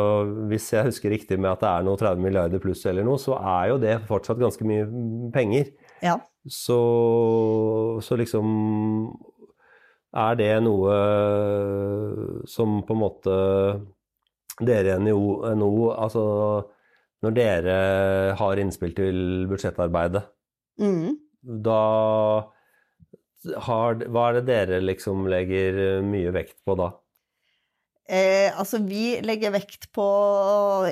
hvis 0.52 0.68
jeg 0.76 0.86
husker 0.92 1.10
riktig 1.16 1.40
med 1.42 1.50
at 1.56 1.64
det 1.64 1.70
er 1.72 1.86
noe 1.88 1.98
30 1.98 2.22
milliarder 2.22 2.62
pluss 2.62 2.84
eller 2.86 3.04
noe, 3.08 3.18
så 3.22 3.34
er 3.42 3.72
jo 3.72 3.80
det 3.82 3.96
fortsatt 4.06 4.38
ganske 4.42 4.68
mye 4.70 4.86
penger. 5.34 5.72
Ja. 6.06 6.20
Så, 6.46 6.78
så 8.06 8.18
liksom 8.22 8.46
Er 10.14 10.36
det 10.38 10.52
noe 10.64 10.94
som 12.48 12.78
på 12.86 12.94
en 12.94 13.02
måte 13.02 13.38
dere 14.62 14.94
i 14.94 15.02
NHO 15.02 15.88
Altså 15.98 16.22
når 17.26 17.34
dere 17.34 17.78
har 18.38 18.62
innspill 18.62 18.94
til 18.96 19.48
budsjettarbeidet, 19.50 20.22
Mm. 20.78 21.16
da 21.66 21.82
har, 23.66 23.96
Hva 24.12 24.24
er 24.30 24.38
det 24.38 24.46
dere 24.50 24.80
liksom 24.84 25.26
legger 25.32 26.02
mye 26.06 26.34
vekt 26.36 26.58
på 26.68 26.76
da? 26.78 26.92
Eh, 28.06 28.54
altså, 28.54 28.78
vi 28.86 29.18
legger 29.26 29.50
vekt 29.56 29.88
på 29.96 30.06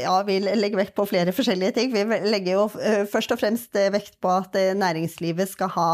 Ja, 0.01 0.15
vi 0.25 0.39
legger 0.41 0.79
vekt 0.79 0.95
på 0.97 1.05
flere 1.05 1.33
forskjellige 1.35 1.75
ting. 1.77 1.91
Vi 1.93 2.05
legger 2.25 2.55
jo 2.57 2.67
eh, 2.81 3.03
først 3.09 3.35
og 3.35 3.41
fremst 3.41 3.77
eh, 3.77 3.91
vekt 3.93 4.17
på 4.23 4.31
at 4.33 4.57
eh, 4.57 4.73
næringslivet 4.73 5.51
skal 5.51 5.69
ha 5.75 5.91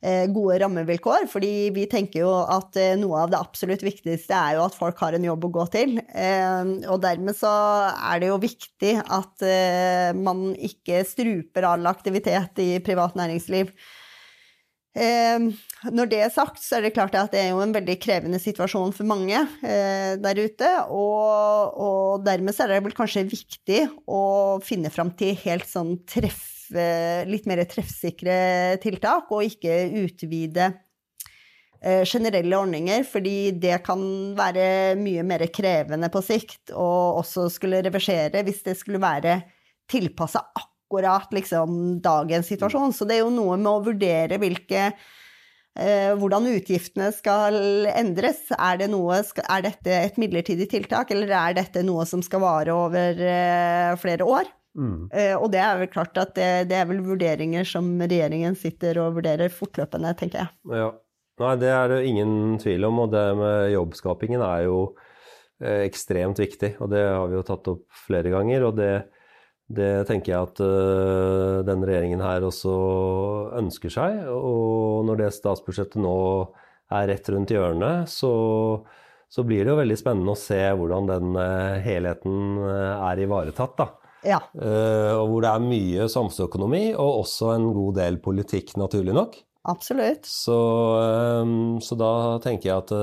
eh, 0.00 0.24
gode 0.32 0.56
rammevilkår, 0.62 1.26
fordi 1.28 1.68
vi 1.76 1.84
tenker 1.92 2.22
jo 2.22 2.32
at 2.40 2.78
eh, 2.80 2.94
noe 2.96 3.26
av 3.26 3.34
det 3.34 3.42
absolutt 3.42 3.84
viktigste 3.84 4.32
er 4.32 4.56
jo 4.56 4.64
at 4.64 4.78
folk 4.80 5.04
har 5.04 5.18
en 5.18 5.28
jobb 5.28 5.44
å 5.44 5.52
gå 5.58 5.66
til. 5.76 6.00
Og 6.00 7.04
dermed 7.04 7.36
så 7.36 7.52
er 7.92 8.24
det 8.24 8.32
jo 8.32 8.40
viktig 8.40 8.96
at 9.04 9.46
man 10.16 10.48
ikke 10.56 11.04
struper 11.04 11.68
all 11.68 11.84
aktivitet 11.92 12.64
i 12.64 12.70
privat 12.80 13.18
næringsliv. 13.18 13.74
Eh, 14.96 15.48
når 15.92 16.08
det 16.08 16.20
er 16.24 16.32
sagt, 16.32 16.62
så 16.64 16.78
er 16.78 16.86
det 16.86 16.94
klart 16.96 17.14
at 17.18 17.34
det 17.34 17.42
er 17.42 17.50
jo 17.50 17.60
en 17.60 17.74
veldig 17.74 17.98
krevende 18.00 18.38
situasjon 18.40 18.94
for 18.96 19.08
mange 19.08 19.36
eh, 19.60 20.14
der 20.22 20.40
ute. 20.40 20.70
Og, 20.88 21.76
og, 21.76 22.24
dermed 22.24 22.56
så 22.56 22.64
er 22.64 22.72
det 22.76 22.84
vel 22.86 22.96
kanskje 22.96 23.26
viktig 23.28 23.82
å 24.08 24.22
finne 24.64 24.92
fram 24.92 25.12
til 25.18 25.36
helt 25.44 25.68
sånn 25.68 25.98
treff, 26.08 26.44
litt 26.66 27.44
mer 27.46 27.60
treffsikre 27.70 28.36
tiltak, 28.82 29.28
og 29.30 29.44
ikke 29.46 29.74
utvide 30.00 30.70
eh, 31.78 32.02
generelle 32.08 32.58
ordninger, 32.58 33.04
fordi 33.06 33.52
det 33.62 33.82
kan 33.86 34.00
være 34.38 34.96
mye 34.98 35.26
mer 35.28 35.44
krevende 35.52 36.10
på 36.10 36.24
sikt, 36.24 36.72
og 36.72 37.20
også 37.20 37.50
skulle 37.52 37.84
reversere 37.86 38.42
hvis 38.48 38.64
det 38.66 38.78
skulle 38.80 39.02
være 39.04 39.42
tilpassa 39.92 40.42
akkurat 40.48 40.75
akkurat 40.86 41.32
liksom, 41.32 42.00
dagens 42.00 42.46
situasjon. 42.46 42.92
Så 42.94 43.04
det 43.04 43.18
er 43.18 43.24
jo 43.24 43.34
noe 43.34 43.56
med 43.58 43.70
å 43.70 43.84
vurdere 43.84 44.38
hvilke 44.38 44.92
eh, 44.92 46.12
hvordan 46.16 46.46
utgiftene 46.54 47.10
skal 47.12 47.86
endres. 47.90 48.46
Er, 48.56 48.78
det 48.78 48.90
noe, 48.92 49.18
er, 49.18 49.64
dette 49.66 49.90
et 49.90 50.20
midlertidig 50.20 50.70
tiltak, 50.70 51.10
eller 51.10 51.32
er 51.34 51.56
dette 51.58 51.82
noe 51.82 52.06
som 52.06 52.22
skal 52.22 52.44
vare 52.44 52.74
over 52.74 53.18
eh, 53.18 53.96
flere 53.98 54.24
år? 54.24 54.52
Mm. 54.76 55.08
Eh, 55.10 55.34
og 55.34 55.50
det 55.54 55.62
er 55.64 55.80
vel 55.80 55.90
klart 55.90 56.16
at 56.20 56.36
det, 56.36 56.68
det, 56.70 56.78
er 56.78 56.86
vel 56.86 57.02
vurderinger 57.02 57.66
som 57.66 57.88
regjeringen 57.98 58.54
sitter 58.58 59.00
og 59.02 59.16
vurderer 59.18 59.50
fortløpende, 59.50 60.14
tenker 60.18 60.44
jeg. 60.44 60.80
Ja. 60.82 60.92
Nei, 61.36 61.50
det 61.60 61.68
er 61.68 61.90
det 61.92 62.06
ingen 62.08 62.54
tvil 62.56 62.86
om, 62.88 63.02
og 63.02 63.10
det 63.12 63.26
med 63.36 63.66
jobbskapingen 63.74 64.40
er 64.40 64.62
jo 64.70 64.78
ekstremt 65.60 66.40
viktig. 66.40 66.70
Og 66.80 66.88
det 66.88 67.02
har 67.04 67.26
vi 67.28 67.36
jo 67.36 67.42
tatt 67.44 67.68
opp 67.68 67.82
flere 68.06 68.32
ganger. 68.32 68.64
og 68.64 68.78
det 68.78 68.88
det 69.66 70.06
tenker 70.06 70.30
jeg 70.30 70.46
at 70.46 70.60
uh, 70.62 71.64
denne 71.66 71.88
regjeringen 71.88 72.22
her 72.22 72.44
også 72.46 72.74
ønsker 73.58 73.90
seg. 73.90 74.20
Og 74.30 75.02
når 75.08 75.24
det 75.24 75.32
statsbudsjettet 75.34 75.98
nå 76.02 76.16
er 76.94 77.08
rett 77.10 77.30
rundt 77.34 77.50
hjørnet, 77.50 78.10
så, 78.10 78.30
så 79.26 79.42
blir 79.46 79.64
det 79.64 79.72
jo 79.72 79.80
veldig 79.80 79.98
spennende 79.98 80.36
å 80.36 80.38
se 80.38 80.60
hvordan 80.78 81.10
den 81.10 81.34
uh, 81.34 81.78
helheten 81.82 82.60
uh, 82.62 83.08
er 83.10 83.24
ivaretatt. 83.26 83.78
da. 83.82 83.92
Ja. 84.26 84.40
og 84.50 85.28
hvor 85.30 85.44
det 85.44 85.50
er 85.52 85.62
mye 85.62 86.06
samfunnsøkonomi, 86.10 86.96
og 86.98 87.20
også 87.20 87.52
en 87.52 87.68
god 87.70 88.00
del 88.00 88.16
politikk, 88.18 88.72
naturlig 88.80 89.14
nok. 89.14 89.36
Absolutt. 89.70 90.26
Så, 90.26 90.56
så 91.78 91.98
da 92.00 92.10
tenker 92.42 92.72
jeg 92.72 92.80
at 92.80 92.94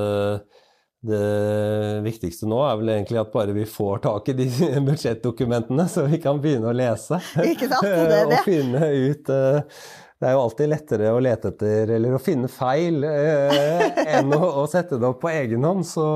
det 1.03 1.99
viktigste 2.05 2.47
nå 2.47 2.61
er 2.63 2.77
vel 2.79 2.93
egentlig 2.93 3.19
at 3.19 3.33
bare 3.33 3.55
vi 3.55 3.65
får 3.67 4.05
tak 4.05 4.29
i 4.31 4.37
de 4.37 4.47
budsjettdokumentene, 4.87 5.87
så 5.91 6.07
vi 6.07 6.21
kan 6.23 6.39
begynne 6.43 6.71
å 6.71 6.77
lese. 6.77 7.19
Ikke 7.43 7.67
sant? 7.67 7.83
Det 7.83 7.91
er 8.21 8.31
det. 8.31 8.37
og 8.39 8.47
finne 8.47 8.87
ut 8.87 9.31
eh, 9.33 9.81
Det 10.23 10.29
er 10.29 10.37
jo 10.37 10.43
alltid 10.45 10.71
lettere 10.71 11.11
å 11.11 11.19
lete 11.19 11.51
etter 11.51 11.91
eller 11.97 12.15
å 12.15 12.21
finne 12.23 12.47
feil 12.47 13.03
eh, 13.03 13.99
enn 14.15 14.31
å, 14.31 14.39
å, 14.61 14.65
sette 14.71 14.95
det 14.95 15.09
opp 15.09 15.19
på 15.25 15.33
egen 15.33 15.67
hånd. 15.67 15.83
Så, 15.89 16.07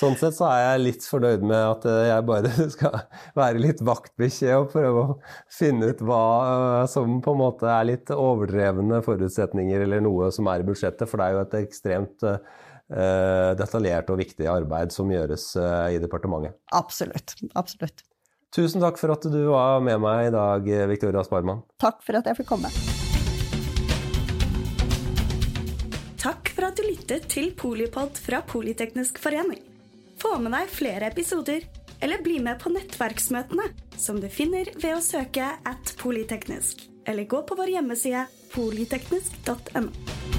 sånn 0.00 0.18
sett 0.18 0.34
så 0.34 0.48
er 0.50 0.64
jeg 0.64 0.84
litt 0.88 1.06
fornøyd 1.06 1.46
med 1.46 1.62
at 1.62 1.86
eh, 1.86 2.02
jeg 2.10 2.28
bare 2.32 2.54
skal 2.74 2.98
være 3.38 3.62
litt 3.62 3.86
vaktbikkje 3.86 4.58
og 4.58 4.70
prøve 4.74 5.06
å 5.06 5.18
finne 5.54 5.94
ut 5.94 6.02
hva 6.02 6.26
som 6.90 7.20
på 7.22 7.38
en 7.38 7.44
måte 7.46 7.70
er 7.70 7.92
litt 7.94 8.10
overdrevne 8.10 9.04
forutsetninger 9.06 9.86
eller 9.86 10.02
noe 10.02 10.34
som 10.34 10.50
er 10.50 10.66
i 10.66 10.70
budsjettet, 10.72 11.06
for 11.06 11.22
det 11.22 11.30
er 11.30 11.38
jo 11.38 11.46
et 11.46 11.60
ekstremt 11.62 12.32
detaljert 13.58 14.10
og 14.12 14.20
viktig 14.20 14.46
arbeid 14.50 14.94
som 14.94 15.10
gjøres 15.10 15.48
eh, 15.58 15.96
i 15.96 16.02
departementet. 16.02 16.58
Absolutt. 16.76 17.34
Absolutt. 17.58 18.04
Tusen 18.54 18.80
takk 18.80 19.00
for 19.00 19.12
at 19.12 19.26
du 19.26 19.40
var 19.50 19.82
med 19.84 19.98
meg 20.00 20.28
i 20.28 20.34
dag, 20.34 20.68
Victoria 20.88 21.24
Sparman. 21.26 21.64
Takk 21.82 21.98
for 22.06 22.16
at 22.20 22.30
jeg 22.30 22.38
fikk 22.38 22.54
komme. 22.54 22.70
Takk 26.26 26.50
for 26.54 26.66
at 26.70 26.78
du 26.78 26.86
lyttet 26.86 27.26
til 27.30 27.50
Polipod 27.58 28.16
fra 28.22 28.40
Politeknisk 28.46 29.20
forening. 29.22 29.60
Få 30.18 30.38
med 30.42 30.54
deg 30.56 30.72
flere 30.72 31.10
episoder, 31.12 31.66
eller 32.00 32.22
bli 32.24 32.38
med 32.42 32.58
på 32.62 32.72
nettverksmøtene, 32.72 33.68
som 34.00 34.18
du 34.22 34.26
finner 34.32 34.70
ved 34.80 34.96
å 34.96 35.04
søke 35.04 35.52
at 35.68 35.94
polyteknisk, 36.00 36.86
eller 37.06 37.28
gå 37.30 37.44
på 37.46 37.58
vår 37.58 37.76
hjemmeside 37.76 38.26
polyteknisk.no. 38.56 40.35